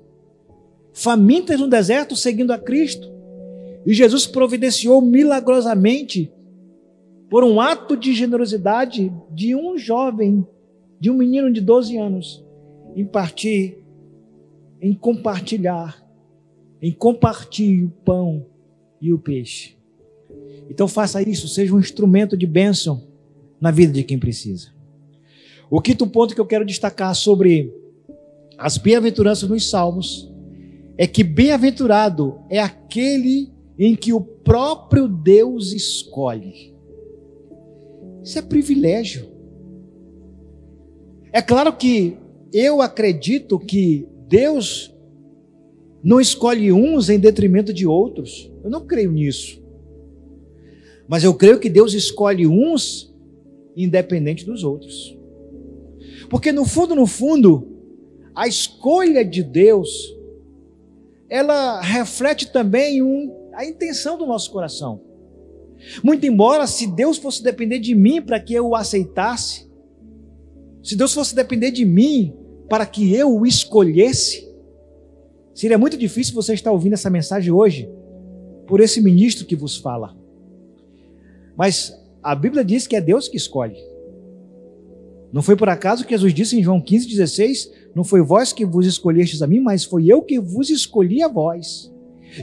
famintas 0.92 1.58
no 1.58 1.66
deserto 1.66 2.14
seguindo 2.14 2.52
a 2.52 2.58
Cristo. 2.58 3.10
E 3.86 3.94
Jesus 3.94 4.26
providenciou 4.26 5.00
milagrosamente, 5.00 6.30
por 7.30 7.44
um 7.44 7.60
ato 7.60 7.96
de 7.96 8.14
generosidade 8.14 9.12
de 9.30 9.54
um 9.54 9.78
jovem, 9.78 10.46
de 11.00 11.10
um 11.10 11.14
menino 11.14 11.50
de 11.50 11.60
12 11.60 11.96
anos, 11.96 12.44
em 12.94 13.06
partir, 13.06 13.82
em 14.80 14.92
compartilhar, 14.92 16.04
em 16.82 16.92
compartilhar 16.92 17.86
o 17.86 17.90
pão 18.04 18.46
e 19.00 19.12
o 19.12 19.18
peixe. 19.18 19.77
Então 20.68 20.86
faça 20.86 21.22
isso, 21.22 21.48
seja 21.48 21.74
um 21.74 21.80
instrumento 21.80 22.36
de 22.36 22.46
bênção 22.46 23.02
na 23.60 23.70
vida 23.70 23.92
de 23.92 24.04
quem 24.04 24.18
precisa. 24.18 24.68
O 25.70 25.80
quinto 25.80 26.06
ponto 26.06 26.34
que 26.34 26.40
eu 26.40 26.46
quero 26.46 26.64
destacar 26.64 27.14
sobre 27.14 27.72
as 28.56 28.78
bem-aventuranças 28.78 29.48
nos 29.48 29.68
Salmos 29.68 30.30
é 30.96 31.06
que 31.06 31.22
bem-aventurado 31.22 32.40
é 32.50 32.58
aquele 32.58 33.52
em 33.78 33.94
que 33.94 34.12
o 34.12 34.20
próprio 34.20 35.06
Deus 35.06 35.72
escolhe. 35.72 36.74
Isso 38.22 38.38
é 38.38 38.42
privilégio. 38.42 39.28
É 41.32 41.40
claro 41.40 41.72
que 41.72 42.16
eu 42.52 42.80
acredito 42.80 43.58
que 43.58 44.06
Deus 44.26 44.94
não 46.02 46.20
escolhe 46.20 46.72
uns 46.72 47.08
em 47.08 47.18
detrimento 47.18 47.72
de 47.72 47.86
outros. 47.86 48.50
Eu 48.64 48.70
não 48.70 48.86
creio 48.86 49.12
nisso. 49.12 49.62
Mas 51.08 51.24
eu 51.24 51.32
creio 51.34 51.58
que 51.58 51.70
Deus 51.70 51.94
escolhe 51.94 52.46
uns 52.46 53.12
independente 53.74 54.44
dos 54.44 54.62
outros. 54.62 55.16
Porque 56.28 56.52
no 56.52 56.66
fundo, 56.66 56.94
no 56.94 57.06
fundo, 57.06 57.66
a 58.34 58.46
escolha 58.46 59.24
de 59.24 59.42
Deus, 59.42 59.88
ela 61.30 61.80
reflete 61.80 62.52
também 62.52 63.02
um, 63.02 63.50
a 63.54 63.64
intenção 63.64 64.18
do 64.18 64.26
nosso 64.26 64.50
coração. 64.50 65.00
Muito 66.02 66.26
embora, 66.26 66.66
se 66.66 66.86
Deus 66.86 67.16
fosse 67.16 67.42
depender 67.42 67.78
de 67.78 67.94
mim 67.94 68.20
para 68.20 68.38
que 68.38 68.52
eu 68.52 68.68
o 68.68 68.74
aceitasse, 68.74 69.66
se 70.82 70.94
Deus 70.94 71.14
fosse 71.14 71.34
depender 71.34 71.70
de 71.70 71.84
mim 71.84 72.34
para 72.68 72.84
que 72.84 73.14
eu 73.14 73.34
o 73.34 73.46
escolhesse, 73.46 74.46
seria 75.54 75.78
muito 75.78 75.96
difícil 75.96 76.34
você 76.34 76.52
estar 76.52 76.72
ouvindo 76.72 76.92
essa 76.94 77.08
mensagem 77.08 77.50
hoje 77.50 77.88
por 78.66 78.80
esse 78.80 79.00
ministro 79.00 79.46
que 79.46 79.56
vos 79.56 79.76
fala. 79.76 80.17
Mas 81.58 81.92
a 82.22 82.36
Bíblia 82.36 82.64
diz 82.64 82.86
que 82.86 82.94
é 82.94 83.00
Deus 83.00 83.28
que 83.28 83.36
escolhe. 83.36 83.76
Não 85.32 85.42
foi 85.42 85.56
por 85.56 85.68
acaso 85.68 86.04
que 86.04 86.14
Jesus 86.14 86.32
disse 86.32 86.56
em 86.56 86.62
João 86.62 86.80
15,16: 86.80 87.68
Não 87.94 88.04
foi 88.04 88.22
vós 88.22 88.52
que 88.52 88.64
vos 88.64 88.86
escolhestes 88.86 89.42
a 89.42 89.46
mim, 89.48 89.58
mas 89.58 89.84
foi 89.84 90.06
eu 90.06 90.22
que 90.22 90.38
vos 90.38 90.70
escolhi 90.70 91.20
a 91.20 91.26
vós. 91.26 91.92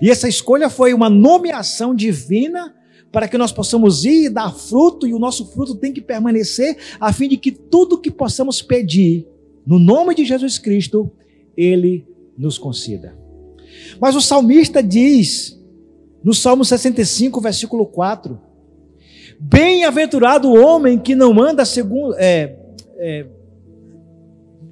E 0.01 0.09
essa 0.11 0.27
escolha 0.27 0.69
foi 0.69 0.93
uma 0.93 1.09
nomeação 1.09 1.95
divina 1.95 2.75
para 3.11 3.29
que 3.29 3.37
nós 3.37 3.53
possamos 3.53 4.03
ir 4.03 4.25
e 4.25 4.29
dar 4.29 4.53
fruto, 4.53 5.07
e 5.07 5.13
o 5.13 5.19
nosso 5.19 5.45
fruto 5.45 5.75
tem 5.75 5.93
que 5.93 6.01
permanecer, 6.01 6.77
a 6.99 7.13
fim 7.13 7.29
de 7.29 7.37
que 7.37 7.49
tudo 7.49 8.01
que 8.01 8.11
possamos 8.11 8.61
pedir, 8.61 9.25
no 9.65 9.79
nome 9.79 10.13
de 10.13 10.25
Jesus 10.25 10.59
Cristo, 10.59 11.09
Ele 11.55 12.05
nos 12.37 12.57
conceda. 12.57 13.17
Mas 14.01 14.17
o 14.17 14.21
salmista 14.21 14.83
diz, 14.83 15.57
no 16.21 16.33
Salmo 16.33 16.65
65, 16.65 17.39
versículo 17.39 17.85
4, 17.85 18.37
Bem-aventurado 19.39 20.49
o 20.49 20.59
homem 20.59 20.97
que 20.97 21.15
não 21.15 21.39
anda 21.41 21.65
segundo. 21.65 22.15
É, 22.17 22.55
é, 22.97 23.25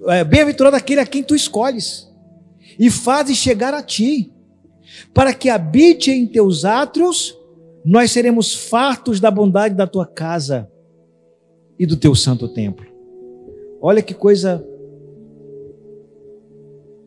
é, 0.08 0.24
Bem-aventurado 0.24 0.76
aquele 0.76 1.02
a 1.02 1.06
quem 1.06 1.24
tu 1.24 1.36
escolhes 1.36 2.12
e 2.80 2.90
fazes 2.90 3.38
chegar 3.38 3.74
a 3.74 3.84
ti, 3.84 4.32
para 5.14 5.34
que 5.34 5.50
habite 5.50 6.12
em 6.12 6.26
teus 6.26 6.66
átrios, 6.66 7.38
nós 7.86 8.12
seremos 8.12 8.54
fartos 8.54 9.20
da 9.20 9.30
bondade 9.30 9.76
da 9.76 9.86
tua 9.86 10.06
casa 10.06 10.70
e 11.78 11.86
do 11.86 11.98
teu 11.98 12.16
santo 12.16 12.48
templo. 12.48 12.86
Olha 13.82 14.02
que 14.02 14.14
coisa 14.14 14.66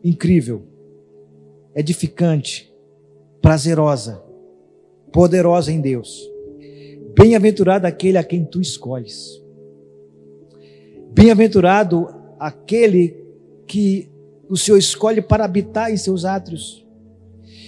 incrível, 0.03 0.63
edificante, 1.75 2.73
prazerosa, 3.41 4.23
poderosa 5.11 5.71
em 5.71 5.81
Deus. 5.81 6.36
Bem-aventurado 7.17 7.87
aquele 7.87 8.17
a 8.19 8.23
quem 8.23 8.45
tu 8.45 8.61
escolhes. 8.61 9.41
Bem-aventurado 11.11 12.07
aquele 12.39 13.25
que 13.65 14.07
o 14.47 14.55
Senhor 14.55 14.77
escolhe 14.77 15.19
para 15.19 15.43
habitar 15.43 15.91
em 15.91 15.97
seus 15.97 16.25
átrios. 16.25 16.85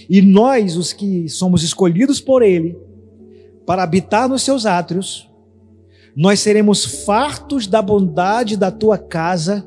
E 0.08 0.22
nós, 0.22 0.76
os 0.76 0.92
que 0.92 1.28
somos 1.28 1.64
escolhidos 1.64 2.20
por 2.20 2.42
Ele, 2.42 2.78
para 3.66 3.82
habitar 3.82 4.28
nos 4.28 4.42
seus 4.42 4.66
átrios, 4.66 5.28
nós 6.14 6.38
seremos 6.38 7.04
fartos 7.04 7.66
da 7.66 7.82
bondade 7.82 8.56
da 8.56 8.70
tua 8.70 8.98
casa 8.98 9.66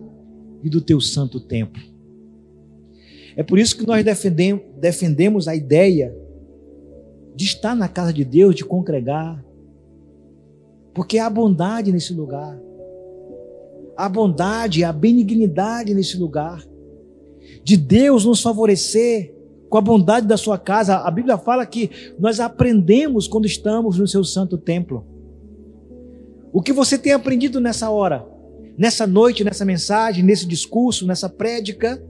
e 0.64 0.70
do 0.70 0.80
teu 0.80 1.02
santo 1.02 1.42
templo. 1.42 1.82
É 3.36 3.44
por 3.44 3.60
isso 3.60 3.78
que 3.78 3.86
nós 3.86 4.06
defendemos 4.80 5.48
a 5.48 5.56
ideia 5.56 6.16
de 7.36 7.44
estar 7.44 7.76
na 7.76 7.90
casa 7.90 8.14
de 8.14 8.24
Deus, 8.24 8.56
de 8.56 8.64
congregar, 8.64 9.44
porque 10.94 11.18
há 11.18 11.30
bondade 11.30 11.92
nesse 11.92 12.14
lugar. 12.14 12.60
Há 13.98 14.10
bondade, 14.10 14.84
há 14.84 14.92
benignidade 14.92 15.94
nesse 15.94 16.18
lugar. 16.18 16.64
De 17.64 17.78
Deus 17.78 18.26
nos 18.26 18.42
favorecer 18.42 19.34
com 19.70 19.78
a 19.78 19.82
bondade 19.82 20.28
da 20.28 20.38
sua 20.38 20.58
casa. 20.58 20.98
A 20.98 21.10
Bíblia 21.10 21.38
fala 21.38 21.66
que 21.66 21.90
nós 22.20 22.40
aprendemos 22.40 23.28
quando 23.28 23.46
estamos 23.46 23.98
no 23.98 24.08
seu 24.08 24.24
santo 24.24 24.58
templo. 24.58 25.06
O 26.52 26.62
que 26.62 26.72
você 26.72 26.98
tem 26.98 27.12
aprendido 27.12 27.60
nessa 27.60 27.90
hora, 27.90 28.26
nessa 28.78 29.08
noite, 29.08 29.44
nessa 29.44 29.66
mensagem, 29.66 30.24
nesse 30.24 30.46
discurso, 30.46 31.08
nessa 31.08 31.28
prédica, 31.28 32.04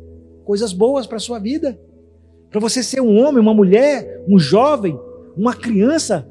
coisas 0.44 0.74
boas 0.74 1.08
para 1.08 1.18
a 1.18 1.22
sua 1.22 1.40
vida. 1.40 1.80
Para 2.50 2.60
você 2.60 2.84
ser 2.84 3.02
um 3.02 3.18
homem, 3.18 3.42
uma 3.42 3.54
mulher, 3.54 4.24
um 4.28 4.38
jovem, 4.38 5.00
uma 5.36 5.56
criança 5.56 6.28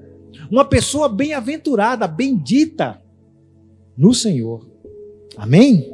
uma 0.51 0.65
pessoa 0.65 1.09
bem-aventurada, 1.09 2.07
bendita 2.07 3.01
no 3.97 4.15
Senhor. 4.15 4.67
Amém? 5.37 5.93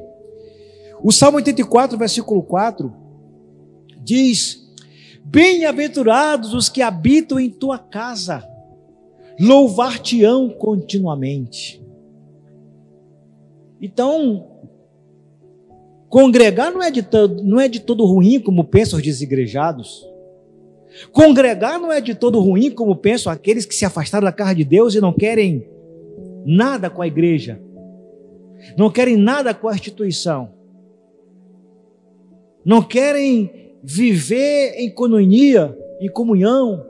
O 1.03 1.13
Salmo 1.13 1.37
84, 1.37 1.97
versículo 1.97 2.43
4 2.43 2.93
diz: 4.03 4.67
Bem-aventurados 5.25 6.55
os 6.55 6.69
que 6.69 6.83
habitam 6.83 7.39
em 7.39 7.51
tua 7.51 7.79
casa, 7.79 8.43
louvar-te-ão 9.39 10.49
continuamente. 10.51 11.83
Então, 13.81 14.47
congregar 16.09 16.73
não 16.73 16.83
é 16.83 16.91
de, 16.91 17.07
não 17.45 17.61
é 17.61 17.69
de 17.69 17.81
todo 17.81 18.05
ruim, 18.05 18.41
como 18.41 18.65
pensam 18.65 18.99
os 18.99 19.05
desigrejados. 19.05 20.05
Congregar 21.13 21.79
não 21.79 21.93
é 21.93 22.01
de 22.01 22.15
todo 22.15 22.41
ruim, 22.41 22.71
como 22.71 22.97
pensam 22.97 23.33
aqueles 23.33 23.65
que 23.65 23.75
se 23.75 23.85
afastaram 23.85 24.25
da 24.25 24.33
casa 24.33 24.55
de 24.55 24.65
Deus 24.65 24.95
e 24.95 25.01
não 25.01 25.13
querem 25.13 25.69
nada 26.45 26.89
com 26.91 27.03
a 27.03 27.07
igreja, 27.07 27.61
não 28.77 28.91
querem 28.91 29.17
nada 29.17 29.55
com 29.55 29.69
a 29.69 29.75
instituição, 29.75 30.51
não 32.65 32.83
querem 32.83 33.77
viver 33.83 34.75
em 34.77 34.91
coinonia, 34.91 35.77
em 36.01 36.11
comunhão, 36.11 36.85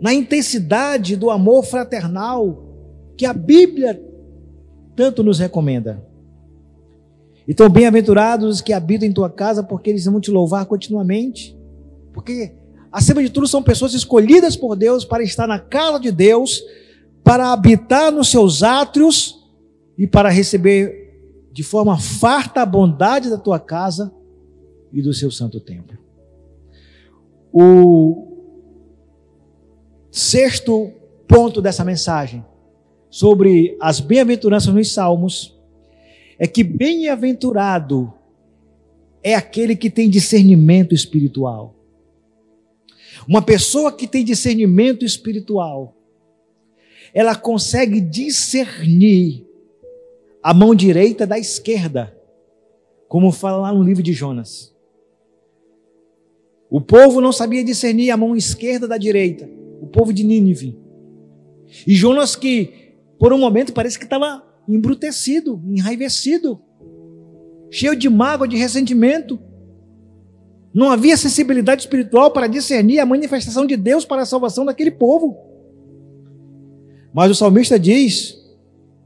na 0.00 0.14
intensidade 0.14 1.14
do 1.16 1.30
amor 1.30 1.64
fraternal 1.64 2.64
que 3.16 3.26
a 3.26 3.34
Bíblia 3.34 4.02
tanto 4.96 5.22
nos 5.22 5.38
recomenda. 5.38 6.02
Então, 7.46 7.68
bem-aventurados 7.68 8.56
os 8.56 8.60
que 8.60 8.72
habitam 8.72 9.08
em 9.08 9.12
tua 9.12 9.28
casa, 9.28 9.62
porque 9.62 9.90
eles 9.90 10.04
vão 10.04 10.20
te 10.20 10.30
louvar 10.30 10.64
continuamente. 10.66 11.59
Porque, 12.12 12.52
acima 12.90 13.22
de 13.22 13.30
tudo, 13.30 13.46
são 13.46 13.62
pessoas 13.62 13.94
escolhidas 13.94 14.56
por 14.56 14.76
Deus 14.76 15.04
para 15.04 15.22
estar 15.22 15.46
na 15.46 15.58
casa 15.58 16.00
de 16.00 16.10
Deus, 16.10 16.62
para 17.22 17.52
habitar 17.52 18.10
nos 18.10 18.30
seus 18.30 18.62
átrios 18.62 19.48
e 19.96 20.06
para 20.06 20.28
receber 20.28 21.00
de 21.52 21.62
forma 21.62 21.98
farta 21.98 22.62
a 22.62 22.66
bondade 22.66 23.28
da 23.28 23.38
tua 23.38 23.58
casa 23.58 24.12
e 24.92 25.02
do 25.02 25.12
seu 25.12 25.30
santo 25.30 25.60
templo. 25.60 25.98
O 27.52 28.28
sexto 30.10 30.92
ponto 31.26 31.60
dessa 31.60 31.84
mensagem 31.84 32.44
sobre 33.08 33.76
as 33.80 34.00
bem-aventuranças 34.00 34.72
nos 34.72 34.92
Salmos 34.92 35.58
é 36.38 36.46
que 36.46 36.64
bem-aventurado 36.64 38.12
é 39.22 39.34
aquele 39.34 39.76
que 39.76 39.90
tem 39.90 40.08
discernimento 40.08 40.94
espiritual. 40.94 41.74
Uma 43.28 43.42
pessoa 43.42 43.92
que 43.92 44.06
tem 44.06 44.24
discernimento 44.24 45.04
espiritual, 45.04 45.96
ela 47.12 47.34
consegue 47.34 48.00
discernir 48.00 49.46
a 50.42 50.54
mão 50.54 50.74
direita 50.74 51.26
da 51.26 51.38
esquerda, 51.38 52.16
como 53.08 53.32
fala 53.32 53.58
lá 53.58 53.72
no 53.72 53.82
livro 53.82 54.02
de 54.02 54.12
Jonas. 54.12 54.74
O 56.70 56.80
povo 56.80 57.20
não 57.20 57.32
sabia 57.32 57.64
discernir 57.64 58.10
a 58.10 58.16
mão 58.16 58.36
esquerda 58.36 58.86
da 58.86 58.96
direita, 58.96 59.50
o 59.80 59.86
povo 59.86 60.12
de 60.12 60.22
Nínive. 60.22 60.78
E 61.86 61.94
Jonas, 61.94 62.36
que 62.36 62.94
por 63.18 63.32
um 63.32 63.38
momento 63.38 63.72
parece 63.72 63.98
que 63.98 64.04
estava 64.04 64.42
embrutecido, 64.68 65.60
enraivecido, 65.66 66.60
cheio 67.70 67.96
de 67.96 68.08
mágoa, 68.08 68.46
de 68.46 68.56
ressentimento, 68.56 69.38
não 70.72 70.90
havia 70.90 71.16
sensibilidade 71.16 71.82
espiritual 71.82 72.30
para 72.30 72.46
discernir 72.46 73.00
a 73.00 73.06
manifestação 73.06 73.66
de 73.66 73.76
Deus 73.76 74.04
para 74.04 74.22
a 74.22 74.26
salvação 74.26 74.64
daquele 74.64 74.90
povo. 74.90 75.36
Mas 77.12 77.30
o 77.30 77.34
salmista 77.34 77.78
diz, 77.78 78.38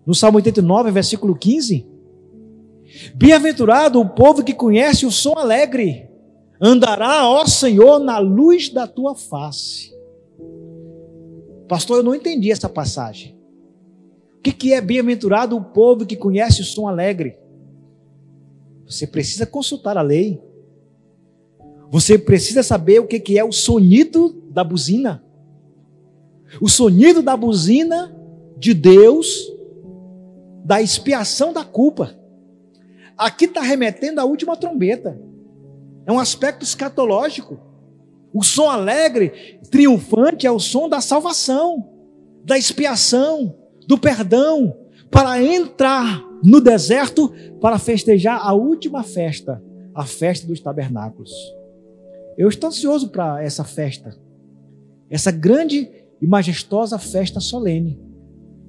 no 0.07 0.15
Salmo 0.15 0.37
89, 0.37 0.91
versículo 0.91 1.35
15: 1.35 1.87
Bem-aventurado 3.15 4.01
o 4.01 4.09
povo 4.09 4.45
que 4.45 4.53
conhece 4.53 5.07
o 5.07 5.11
som 5.11 5.39
alegre, 5.39 6.11
Andará, 6.61 7.29
ó 7.29 7.45
Senhor, 7.47 7.99
na 7.99 8.19
luz 8.19 8.69
da 8.69 8.87
tua 8.87 9.15
face. 9.15 9.93
Pastor, 11.69 11.99
eu 11.99 12.03
não 12.03 12.15
entendi 12.15 12.51
essa 12.51 12.69
passagem. 12.69 13.37
O 14.39 14.43
que, 14.43 14.53
que 14.53 14.73
é 14.73 14.81
bem-aventurado 14.81 15.57
o 15.57 15.65
povo 15.65 16.07
que 16.07 16.17
conhece 16.17 16.61
o 16.61 16.65
som 16.65 16.87
alegre? 16.87 17.39
Você 18.87 19.07
precisa 19.07 19.47
consultar 19.47 19.97
a 19.97 20.03
lei. 20.03 20.41
Você 21.95 22.19
precisa 22.19 22.61
saber 22.65 22.99
o 22.99 23.07
que, 23.07 23.39
é 23.39 23.45
o 23.45 23.53
sonido 23.53 24.43
da 24.51 24.65
buzina. 24.65 25.23
O 26.61 26.69
sonido 26.69 27.23
da 27.23 27.37
buzina 27.37 28.13
de 28.59 28.75
Deus, 28.75 29.49
da 30.65 30.83
expiação 30.83 31.53
da 31.53 31.65
culpa. 31.65 32.19
Aqui 33.17 33.45
está 33.45 33.61
remetendo 33.61 34.21
à 34.21 34.25
última 34.25 34.57
trombeta. 34.57 35.17
É 36.05 36.11
um 36.11 36.19
aspecto 36.19 36.65
escatológico. 36.65 37.61
O 38.33 38.43
som 38.43 38.69
alegre, 38.69 39.61
triunfante, 39.71 40.49
é 40.49 40.51
o 40.51 40.59
som 40.59 40.89
da 40.89 41.01
salvação, 41.01 41.89
da 42.45 42.59
expiação, 42.59 43.55
do 43.87 43.97
perdão, 43.97 44.77
para 45.13 45.41
entrar 45.41 46.25
no 46.43 46.61
deserto 46.61 47.33
para 47.61 47.79
festejar 47.79 48.45
a 48.45 48.53
última 48.53 49.05
festa, 49.05 49.63
a 49.95 50.05
festa 50.05 50.45
dos 50.45 50.59
tabernáculos. 50.59 51.31
Eu 52.37 52.49
estou 52.49 52.69
ansioso 52.69 53.09
para 53.09 53.43
essa 53.43 53.65
festa, 53.65 54.17
essa 55.09 55.31
grande 55.31 55.89
e 56.21 56.27
majestosa 56.27 56.99
festa 56.99 57.41
solene. 57.41 58.01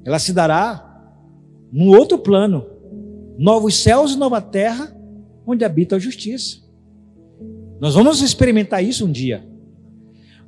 Ela 0.04 0.20
se 0.20 0.34
dará 0.34 0.92
num 1.72 1.90
outro 1.90 2.18
plano, 2.20 2.66
novos 3.38 3.76
céus 3.76 4.14
e 4.14 4.18
nova 4.18 4.40
terra, 4.40 4.96
onde 5.46 5.66
habita 5.66 5.96
a 5.96 6.00
justiça. 6.00 6.58
Nós 7.80 7.96
vamos 7.96 8.22
experimentar 8.22 8.84
isso 8.84 9.06
um 9.06 9.12
dia. 9.12 9.46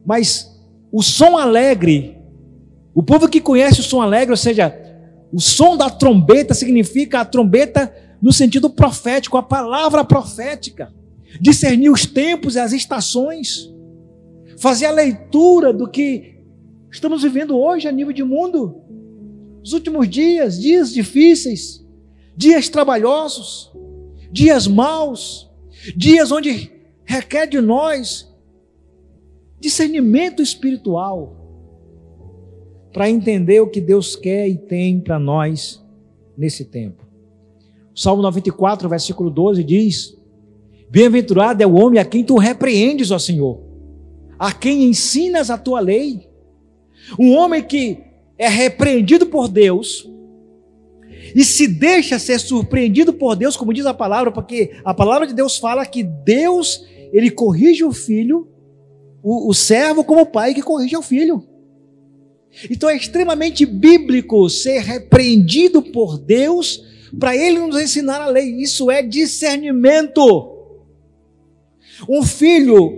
Mas 0.06 0.58
o 0.92 1.02
som 1.02 1.38
alegre, 1.38 2.18
o 2.94 3.04
povo 3.04 3.28
que 3.28 3.42
conhece 3.42 3.82
o 3.82 3.84
som 3.84 4.02
alegre, 4.02 4.32
ou 4.32 4.38
seja, 4.38 4.74
o 5.32 5.40
som 5.40 5.76
da 5.76 5.90
trombeta 5.90 6.54
significa 6.54 7.20
a 7.20 7.26
trombeta 7.26 7.94
no 8.22 8.32
sentido 8.32 8.70
profético, 8.70 9.38
a 9.38 9.44
palavra 9.44 10.04
profética. 10.04 10.94
Discernir 11.40 11.90
os 11.90 12.06
tempos 12.06 12.56
e 12.56 12.60
as 12.60 12.72
estações. 12.74 13.74
Fazer 14.58 14.86
a 14.86 14.92
leitura 14.92 15.72
do 15.72 15.90
que 15.90 16.36
estamos 16.92 17.24
vivendo 17.24 17.58
hoje 17.58 17.88
a 17.88 17.92
nível 17.92 18.13
de 18.13 18.24
mundo. 18.24 18.82
Os 19.63 19.74
últimos 19.74 20.10
dias, 20.10 20.60
dias 20.60 20.94
difíceis, 20.94 21.86
dias 22.36 22.70
trabalhosos, 22.70 23.72
dias 24.32 24.68
maus, 24.68 25.50
dias 25.96 26.32
onde 26.32 26.72
requer 27.06 27.48
de 27.48 27.60
nós 27.62 28.34
discernimento 29.60 30.42
espiritual 30.42 31.36
para 32.94 33.10
entender 33.10 33.60
o 33.60 33.70
que 33.70 33.82
Deus 33.82 34.16
quer 34.16 34.48
e 34.48 34.58
tem 34.58 35.00
para 35.00 35.20
nós 35.20 35.84
nesse 36.38 36.66
tempo. 36.66 37.06
Salmo 37.96 38.22
94, 38.22 38.88
versículo 38.90 39.30
12 39.30 39.63
diz: 39.63 40.17
Bem-aventurado 40.89 41.62
é 41.62 41.67
o 41.67 41.76
homem 41.76 42.00
a 42.00 42.06
quem 42.06 42.23
tu 42.23 42.38
repreendes, 42.38 43.12
ó 43.12 43.19
Senhor, 43.19 43.62
a 44.39 44.52
quem 44.52 44.84
ensinas 44.84 45.50
a 45.50 45.58
tua 45.58 45.80
lei. 45.80 46.30
Um 47.19 47.34
homem 47.34 47.63
que 47.63 48.00
é 48.38 48.47
repreendido 48.47 49.26
por 49.26 49.47
Deus 49.47 50.10
e 51.36 51.43
se 51.43 51.67
deixa 51.67 52.19
ser 52.19 52.39
surpreendido 52.39 53.12
por 53.12 53.36
Deus, 53.36 53.58
como 53.58 53.73
diz 53.73 53.86
a 53.86 53.93
palavra, 53.93 54.32
porque 54.32 54.71
a 54.84 54.93
palavra 54.93 55.28
de 55.28 55.34
Deus 55.34 55.58
fala 55.58 55.86
que 55.86 56.04
Deus, 56.04 56.86
ele 57.12 57.30
corrige 57.30 57.84
o 57.84 57.91
filho 57.91 58.47
o, 59.30 59.50
o 59.50 59.54
servo 59.54 60.06
como 60.06 60.21
o 60.21 60.26
pai 60.26 60.54
que 60.54 60.62
corrige 60.62 60.95
o 60.95 61.02
filho. 61.02 61.43
Então 62.71 62.89
é 62.89 62.95
extremamente 62.95 63.65
bíblico 63.65 64.50
ser 64.50 64.80
repreendido 64.80 65.82
por 65.82 66.17
Deus 66.17 66.82
para 67.19 67.36
ele 67.36 67.60
nos 67.60 67.80
ensinar 67.80 68.21
a 68.21 68.28
lei. 68.28 68.62
Isso 68.62 68.89
é 68.89 69.02
discernimento. 69.02 70.57
Um 72.08 72.24
filho, 72.24 72.94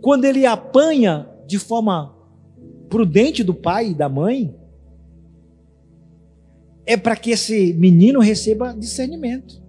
quando 0.00 0.24
ele 0.24 0.46
apanha 0.46 1.28
de 1.46 1.58
forma 1.58 2.16
prudente 2.88 3.42
do 3.42 3.54
pai 3.54 3.90
e 3.90 3.94
da 3.94 4.08
mãe, 4.08 4.54
é 6.84 6.96
para 6.96 7.16
que 7.16 7.30
esse 7.30 7.72
menino 7.74 8.20
receba 8.20 8.74
discernimento. 8.74 9.62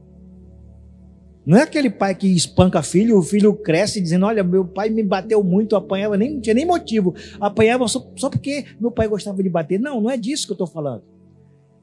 Não 1.46 1.58
é 1.58 1.64
aquele 1.64 1.90
pai 1.90 2.16
que 2.16 2.28
espanca 2.28 2.82
filho, 2.82 3.18
o 3.18 3.22
filho 3.22 3.54
cresce 3.54 4.00
dizendo: 4.00 4.26
Olha, 4.26 4.44
meu 4.44 4.66
pai 4.66 4.90
me 4.90 5.04
bateu 5.04 5.44
muito, 5.44 5.76
apanhava, 5.76 6.16
nem, 6.16 6.36
não 6.36 6.42
tinha 6.42 6.54
nem 6.54 6.66
motivo, 6.66 7.14
apanhava 7.40 7.88
só, 7.88 8.06
só 8.16 8.30
porque 8.30 8.66
meu 8.80 8.90
pai 8.90 9.08
gostava 9.08 9.44
de 9.44 9.50
bater. 9.50 9.80
Não, 9.80 10.00
não 10.00 10.10
é 10.10 10.16
disso 10.16 10.48
que 10.48 10.52
eu 10.52 10.56
estou 10.56 10.68
falando. 10.68 11.04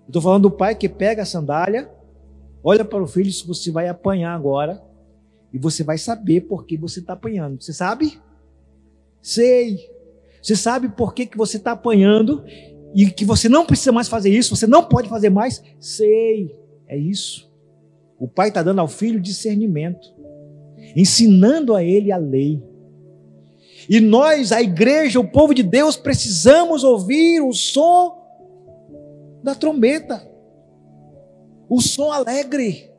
Estou 0.06 0.22
falando 0.22 0.42
do 0.42 0.50
pai 0.50 0.74
que 0.74 0.88
pega 0.88 1.22
a 1.22 1.26
sandália, 1.26 1.90
olha 2.64 2.84
para 2.84 3.02
o 3.02 3.06
filho 3.06 3.30
se 3.30 3.46
você 3.46 3.70
vai 3.70 3.86
apanhar 3.86 4.34
agora, 4.34 4.82
e 5.52 5.58
você 5.58 5.82
vai 5.82 5.98
saber 5.98 6.42
por 6.42 6.64
que 6.64 6.76
você 6.76 7.00
está 7.00 7.14
apanhando. 7.14 7.60
Você 7.60 7.72
sabe? 7.72 8.20
Sei. 9.20 9.78
Você 10.42 10.56
sabe 10.56 10.88
por 10.88 11.12
que, 11.12 11.26
que 11.26 11.36
você 11.36 11.56
está 11.56 11.72
apanhando 11.72 12.44
e 12.94 13.10
que 13.10 13.24
você 13.24 13.48
não 13.48 13.66
precisa 13.66 13.92
mais 13.92 14.08
fazer 14.08 14.30
isso, 14.30 14.56
você 14.56 14.66
não 14.66 14.84
pode 14.84 15.08
fazer 15.08 15.30
mais? 15.30 15.62
Sei. 15.78 16.56
É 16.86 16.96
isso. 16.96 17.50
O 18.18 18.28
pai 18.28 18.48
está 18.48 18.62
dando 18.62 18.80
ao 18.80 18.88
filho 18.88 19.20
discernimento, 19.20 20.12
ensinando 20.96 21.74
a 21.74 21.82
ele 21.82 22.12
a 22.12 22.16
lei. 22.16 22.62
E 23.88 24.00
nós, 24.00 24.52
a 24.52 24.60
igreja, 24.60 25.18
o 25.18 25.28
povo 25.28 25.54
de 25.54 25.62
Deus, 25.62 25.96
precisamos 25.96 26.84
ouvir 26.84 27.40
o 27.40 27.52
som 27.52 28.18
da 29.42 29.54
trombeta, 29.54 30.28
o 31.68 31.80
som 31.80 32.12
alegre 32.12 32.89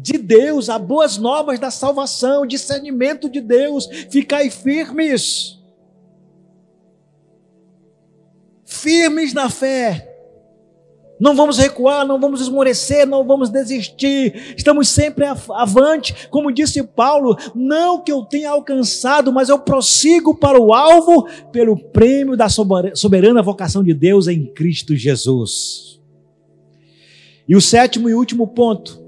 de 0.00 0.18
Deus, 0.18 0.68
as 0.68 0.80
boas 0.80 1.18
novas 1.18 1.58
da 1.58 1.70
salvação, 1.70 2.46
discernimento 2.46 3.28
de 3.28 3.40
Deus. 3.40 3.86
Ficai 4.10 4.50
firmes, 4.50 5.58
firmes 8.64 9.32
na 9.32 9.50
fé 9.50 10.10
não 11.20 11.36
vamos 11.36 11.58
recuar, 11.58 12.06
não 12.06 12.18
vamos 12.18 12.40
esmorecer, 12.40 13.06
não 13.06 13.22
vamos 13.26 13.50
desistir. 13.50 14.54
Estamos 14.56 14.88
sempre 14.88 15.26
avante, 15.26 16.28
como 16.30 16.50
disse 16.50 16.82
Paulo, 16.82 17.36
não 17.54 18.02
que 18.02 18.10
eu 18.10 18.22
tenha 18.22 18.48
alcançado, 18.48 19.30
mas 19.30 19.50
eu 19.50 19.58
prossigo 19.58 20.34
para 20.34 20.58
o 20.58 20.72
alvo 20.72 21.28
pelo 21.52 21.76
prêmio 21.76 22.38
da 22.38 22.46
soberana 22.48 23.42
vocação 23.42 23.84
de 23.84 23.92
Deus 23.92 24.28
em 24.28 24.46
Cristo 24.46 24.96
Jesus. 24.96 26.00
E 27.46 27.54
o 27.54 27.60
sétimo 27.60 28.08
e 28.08 28.14
último 28.14 28.46
ponto 28.46 28.98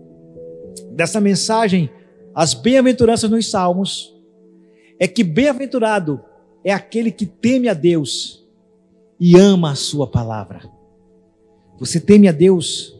dessa 0.95 1.21
mensagem, 1.21 1.91
as 2.35 2.55
bem-aventuranças 2.55 3.31
nos 3.31 3.51
Salmos, 3.51 4.15
é 4.99 5.09
que 5.09 5.25
bem-aventurado 5.25 6.21
é 6.65 6.73
aquele 6.73 7.11
que 7.11 7.27
teme 7.27 7.69
a 7.69 7.75
Deus 7.75 8.47
e 9.19 9.37
ama 9.37 9.73
a 9.73 9.75
sua 9.75 10.07
palavra. 10.07 10.71
Você 11.79 11.99
teme 11.99 12.29
a 12.29 12.33
Deus 12.33 12.95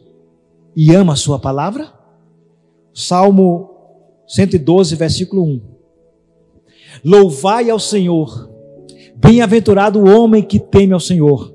e 0.75 0.95
ama 0.95 1.13
a 1.13 1.17
Sua 1.17 1.39
palavra? 1.39 1.93
Salmo 2.93 3.71
112, 4.27 4.97
versículo 4.97 5.45
1. 5.45 5.61
Louvai 7.05 7.71
ao 7.71 7.79
Senhor, 7.79 8.51
bem-aventurado 9.15 10.01
o 10.01 10.09
homem 10.09 10.43
que 10.43 10.59
teme 10.59 10.93
ao 10.93 11.01
Senhor, 11.01 11.55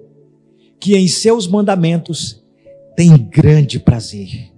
que 0.79 0.95
em 0.95 1.07
seus 1.07 1.47
mandamentos 1.47 2.43
tem 2.95 3.17
grande 3.17 3.79
prazer. 3.79 4.53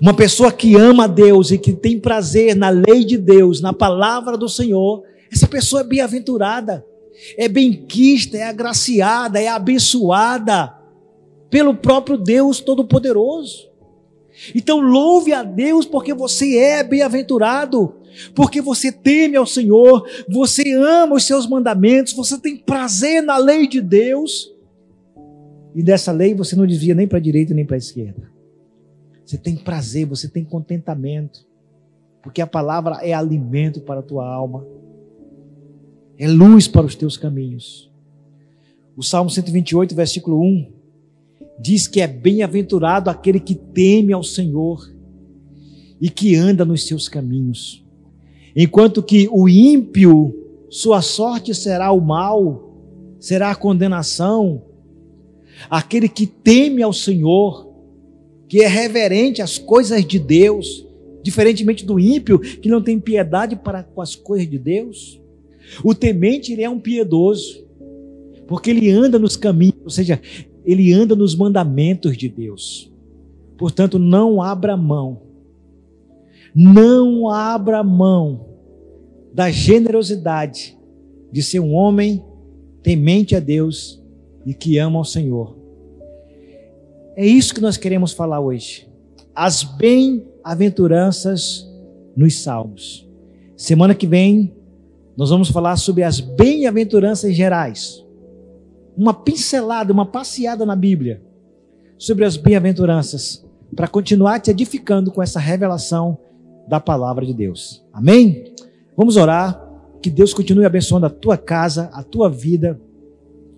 Uma 0.00 0.14
pessoa 0.14 0.52
que 0.52 0.76
ama 0.76 1.08
Deus 1.08 1.50
e 1.50 1.58
que 1.58 1.72
tem 1.72 1.98
prazer 1.98 2.54
na 2.54 2.68
lei 2.68 3.04
de 3.04 3.16
Deus, 3.16 3.60
na 3.60 3.72
palavra 3.72 4.36
do 4.36 4.48
Senhor, 4.48 5.02
essa 5.32 5.46
pessoa 5.46 5.80
é 5.82 5.84
bem-aventurada, 5.84 6.84
é 7.36 7.48
bem-quista, 7.48 8.36
é 8.36 8.44
agraciada, 8.44 9.40
é 9.40 9.48
abençoada 9.48 10.74
pelo 11.48 11.74
próprio 11.74 12.16
Deus 12.16 12.60
Todo-Poderoso. 12.60 13.68
Então 14.54 14.80
louve 14.80 15.32
a 15.32 15.42
Deus 15.42 15.84
porque 15.84 16.14
você 16.14 16.56
é 16.56 16.82
bem-aventurado, 16.82 17.94
porque 18.34 18.60
você 18.60 18.90
teme 18.90 19.36
ao 19.36 19.46
Senhor, 19.46 20.08
você 20.28 20.72
ama 20.72 21.16
os 21.16 21.24
seus 21.24 21.46
mandamentos, 21.46 22.12
você 22.12 22.38
tem 22.38 22.56
prazer 22.56 23.22
na 23.22 23.36
lei 23.36 23.66
de 23.66 23.80
Deus. 23.80 24.50
E 25.74 25.82
dessa 25.82 26.10
lei 26.10 26.34
você 26.34 26.56
não 26.56 26.66
desvia 26.66 26.94
nem 26.94 27.06
para 27.06 27.18
a 27.18 27.22
direita 27.22 27.54
nem 27.54 27.66
para 27.66 27.76
a 27.76 27.78
esquerda. 27.78 28.29
Você 29.30 29.38
tem 29.38 29.54
prazer, 29.54 30.06
você 30.06 30.26
tem 30.26 30.44
contentamento, 30.44 31.46
porque 32.20 32.40
a 32.40 32.48
palavra 32.48 32.96
é 32.96 33.12
alimento 33.12 33.80
para 33.80 34.00
a 34.00 34.02
tua 34.02 34.26
alma, 34.26 34.66
é 36.18 36.26
luz 36.26 36.66
para 36.66 36.84
os 36.84 36.96
teus 36.96 37.16
caminhos. 37.16 37.88
O 38.96 39.04
Salmo 39.04 39.30
128, 39.30 39.94
versículo 39.94 40.42
1 40.42 40.72
diz 41.60 41.86
que 41.86 42.00
é 42.00 42.08
bem-aventurado 42.08 43.08
aquele 43.08 43.38
que 43.38 43.54
teme 43.54 44.12
ao 44.12 44.24
Senhor 44.24 44.92
e 46.00 46.10
que 46.10 46.34
anda 46.34 46.64
nos 46.64 46.84
seus 46.84 47.08
caminhos. 47.08 47.86
Enquanto 48.56 49.00
que 49.00 49.28
o 49.30 49.48
ímpio, 49.48 50.34
sua 50.68 51.00
sorte 51.02 51.54
será 51.54 51.92
o 51.92 52.00
mal, 52.00 52.74
será 53.20 53.52
a 53.52 53.56
condenação. 53.56 54.64
Aquele 55.70 56.08
que 56.08 56.26
teme 56.26 56.82
ao 56.82 56.92
Senhor, 56.92 57.69
que 58.50 58.62
é 58.62 58.66
reverente 58.66 59.40
às 59.40 59.58
coisas 59.58 60.04
de 60.04 60.18
Deus, 60.18 60.84
diferentemente 61.22 61.86
do 61.86 62.00
ímpio, 62.00 62.40
que 62.40 62.68
não 62.68 62.82
tem 62.82 62.98
piedade 62.98 63.54
para 63.54 63.84
com 63.84 64.02
as 64.02 64.16
coisas 64.16 64.50
de 64.50 64.58
Deus. 64.58 65.22
O 65.84 65.94
temente, 65.94 66.52
ele 66.52 66.64
é 66.64 66.68
um 66.68 66.80
piedoso, 66.80 67.64
porque 68.48 68.70
ele 68.70 68.90
anda 68.90 69.20
nos 69.20 69.36
caminhos, 69.36 69.76
ou 69.84 69.90
seja, 69.90 70.20
ele 70.64 70.92
anda 70.92 71.14
nos 71.14 71.36
mandamentos 71.36 72.16
de 72.18 72.28
Deus. 72.28 72.92
Portanto, 73.56 74.00
não 74.00 74.42
abra 74.42 74.76
mão, 74.76 75.22
não 76.52 77.28
abra 77.28 77.84
mão 77.84 78.48
da 79.32 79.48
generosidade 79.48 80.76
de 81.30 81.40
ser 81.40 81.60
um 81.60 81.72
homem 81.72 82.20
temente 82.82 83.36
a 83.36 83.38
Deus 83.38 84.02
e 84.44 84.52
que 84.52 84.76
ama 84.76 84.98
ao 84.98 85.04
Senhor. 85.04 85.59
É 87.20 87.26
isso 87.26 87.52
que 87.52 87.60
nós 87.60 87.76
queremos 87.76 88.14
falar 88.14 88.40
hoje. 88.40 88.88
As 89.34 89.62
bem-aventuranças 89.62 91.70
nos 92.16 92.40
Salmos. 92.40 93.06
Semana 93.54 93.94
que 93.94 94.06
vem, 94.06 94.54
nós 95.14 95.28
vamos 95.28 95.50
falar 95.50 95.76
sobre 95.76 96.02
as 96.02 96.18
bem-aventuranças 96.18 97.36
gerais. 97.36 98.02
Uma 98.96 99.12
pincelada, 99.12 99.92
uma 99.92 100.06
passeada 100.06 100.64
na 100.64 100.74
Bíblia 100.74 101.22
sobre 101.98 102.24
as 102.24 102.38
bem-aventuranças, 102.38 103.46
para 103.76 103.86
continuar 103.86 104.40
te 104.40 104.50
edificando 104.50 105.12
com 105.12 105.22
essa 105.22 105.38
revelação 105.38 106.16
da 106.66 106.80
palavra 106.80 107.26
de 107.26 107.34
Deus. 107.34 107.84
Amém? 107.92 108.54
Vamos 108.96 109.18
orar. 109.18 109.62
Que 110.00 110.08
Deus 110.08 110.32
continue 110.32 110.64
abençoando 110.64 111.04
a 111.04 111.10
tua 111.10 111.36
casa, 111.36 111.90
a 111.92 112.02
tua 112.02 112.30
vida 112.30 112.80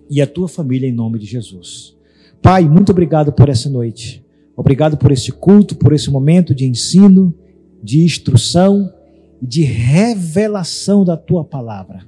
e 0.09 0.21
a 0.21 0.27
tua 0.27 0.49
família 0.49 0.85
em 0.85 0.91
nome 0.91 1.17
de 1.17 1.25
Jesus. 1.25 1.95
Pai, 2.43 2.67
muito 2.67 2.91
obrigado 2.91 3.31
por 3.31 3.47
essa 3.47 3.69
noite. 3.69 4.21
Obrigado 4.53 4.97
por 4.97 5.13
esse 5.13 5.31
culto, 5.31 5.77
por 5.77 5.93
esse 5.93 6.11
momento 6.11 6.53
de 6.53 6.67
ensino, 6.67 7.33
de 7.81 8.03
instrução 8.03 8.93
e 9.41 9.47
de 9.47 9.63
revelação 9.63 11.05
da 11.05 11.15
tua 11.15 11.45
palavra. 11.45 12.05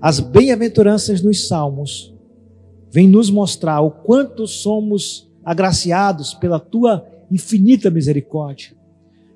As 0.00 0.18
bem-aventuranças 0.18 1.20
nos 1.20 1.46
salmos 1.46 2.16
vêm 2.90 3.06
nos 3.06 3.30
mostrar 3.30 3.82
o 3.82 3.90
quanto 3.90 4.46
somos 4.46 5.30
agraciados 5.44 6.32
pela 6.32 6.58
tua 6.58 7.06
infinita 7.30 7.90
misericórdia. 7.90 8.74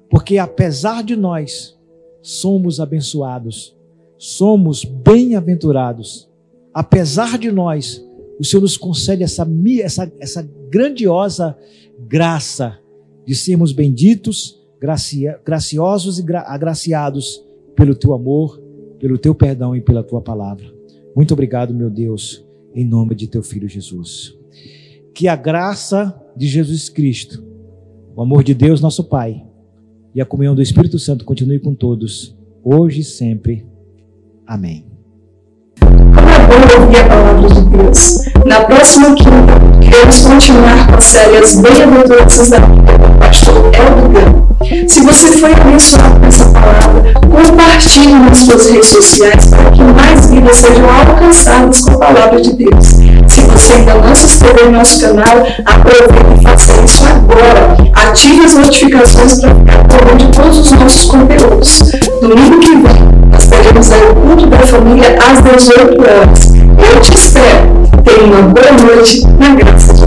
Porque 0.09 0.39
apesar 0.39 1.05
de 1.05 1.17
nós, 1.17 1.79
somos 2.23 2.81
abençoados, 2.81 3.77
somos 4.17 4.87
bem-aventurados. 4.87 6.31
Apesar 6.73 7.39
de 7.39 7.53
nós, 7.53 8.03
o 8.39 8.45
Senhor 8.45 8.63
nos 8.63 8.77
concede 8.77 9.23
essa, 9.23 9.47
essa, 9.83 10.13
essa 10.19 10.51
grandiosa 10.71 11.57
graça 12.09 12.79
de 13.27 13.35
sermos 13.35 13.73
benditos, 13.73 14.61
gracia, 14.81 15.41
graciosos 15.45 16.19
e 16.19 16.23
gra, 16.23 16.43
agraciados 16.43 17.45
pelo 17.75 17.95
teu 17.95 18.13
amor, 18.13 18.61
pelo 18.99 19.19
teu 19.19 19.35
perdão 19.35 19.75
e 19.75 19.81
pela 19.81 20.03
tua 20.03 20.21
palavra. 20.21 20.73
Muito 21.15 21.33
obrigado, 21.33 21.73
meu 21.73 21.91
Deus, 21.91 22.45
em 22.75 22.85
nome 22.85 23.15
de 23.15 23.29
teu 23.29 23.43
filho 23.43 23.69
Jesus. 23.69 24.37
Que 25.15 25.29
a 25.29 25.37
graça 25.37 26.21
de 26.37 26.47
Jesus 26.47 26.89
Cristo, 26.89 27.43
o 28.17 28.21
amor 28.21 28.43
de 28.43 28.53
Deus, 28.53 28.81
nosso 28.81 29.05
Pai, 29.05 29.45
e 30.15 30.21
a 30.21 30.27
comunhão 30.27 30.55
do 30.55 30.63
Espírito 30.63 30.99
Santo 30.99 31.25
continue 31.25 31.59
com 31.59 31.75
todos, 31.75 32.37
hoje 32.63 33.01
e 33.01 33.05
sempre. 33.05 33.67
Amém. 34.47 34.94
Bom 36.47 36.83
ouvir 36.83 37.01
a 37.01 37.05
palavra 37.05 37.49
de 37.49 37.61
Deus. 37.63 38.19
Na 38.45 38.61
próxima 38.61 39.15
quinta, 39.15 39.55
queremos 39.81 40.21
continuar 40.21 40.87
com 40.87 40.95
As 40.97 41.57
Bem-aventuranças 41.57 42.51
da 42.51 42.61
Bíblia 42.61 42.99
com 42.99 43.13
o 43.13 43.19
pastor 43.19 43.55
Eldo 43.55 44.09
Gama. 44.11 44.45
Se 44.89 45.01
você 45.03 45.29
foi 45.39 45.53
abençoado 45.53 46.21
com 46.21 46.27
essa 46.27 46.45
palavra, 46.47 47.15
compartilhe 47.21 48.15
nas 48.15 48.39
suas 48.39 48.71
redes 48.71 48.89
sociais 48.89 49.47
para 49.47 49.71
que 49.71 49.83
mais 49.83 50.31
vidas 50.31 50.57
sejam 50.57 50.87
alcançadas 50.89 51.81
com 51.81 51.91
a 51.93 51.99
palavra 51.99 52.41
de 52.41 52.53
Deus. 52.55 52.87
Se 53.29 53.41
você 53.41 53.73
ainda 53.75 53.95
não 53.95 54.15
se 54.15 54.27
inscreveu 54.27 54.71
no 54.71 54.79
nosso 54.79 55.01
canal, 55.01 55.47
aproveite 55.65 56.41
e 56.41 56.43
faça 56.43 56.73
isso 56.83 57.05
agora. 57.07 57.77
Ative 57.95 58.45
as 58.45 58.55
notificações 58.55 59.41
para 59.41 59.55
ficar 59.55 59.85
por 59.85 60.17
de 60.17 60.27
todos 60.29 60.59
os 60.59 60.73
nossos 60.73 61.05
conteúdos. 61.07 61.93
Domingo 62.21 62.61
que 62.61 62.77
vem, 62.77 63.14
nós 63.55 63.67
teremos 63.67 63.93
aí 63.93 64.11
o 64.11 64.15
culto 64.15 64.47
da 64.47 64.59
família 64.59 65.17
às 65.19 65.41
18 65.43 66.01
horas. 66.01 66.55
Eu 66.55 67.01
te 67.01 67.15
espero. 67.15 67.85
Tenha 68.05 68.25
uma 68.25 68.43
boa 68.43 68.73
noite 68.73 69.27
na 69.39 69.55
graça 69.55 69.95
de 69.95 70.04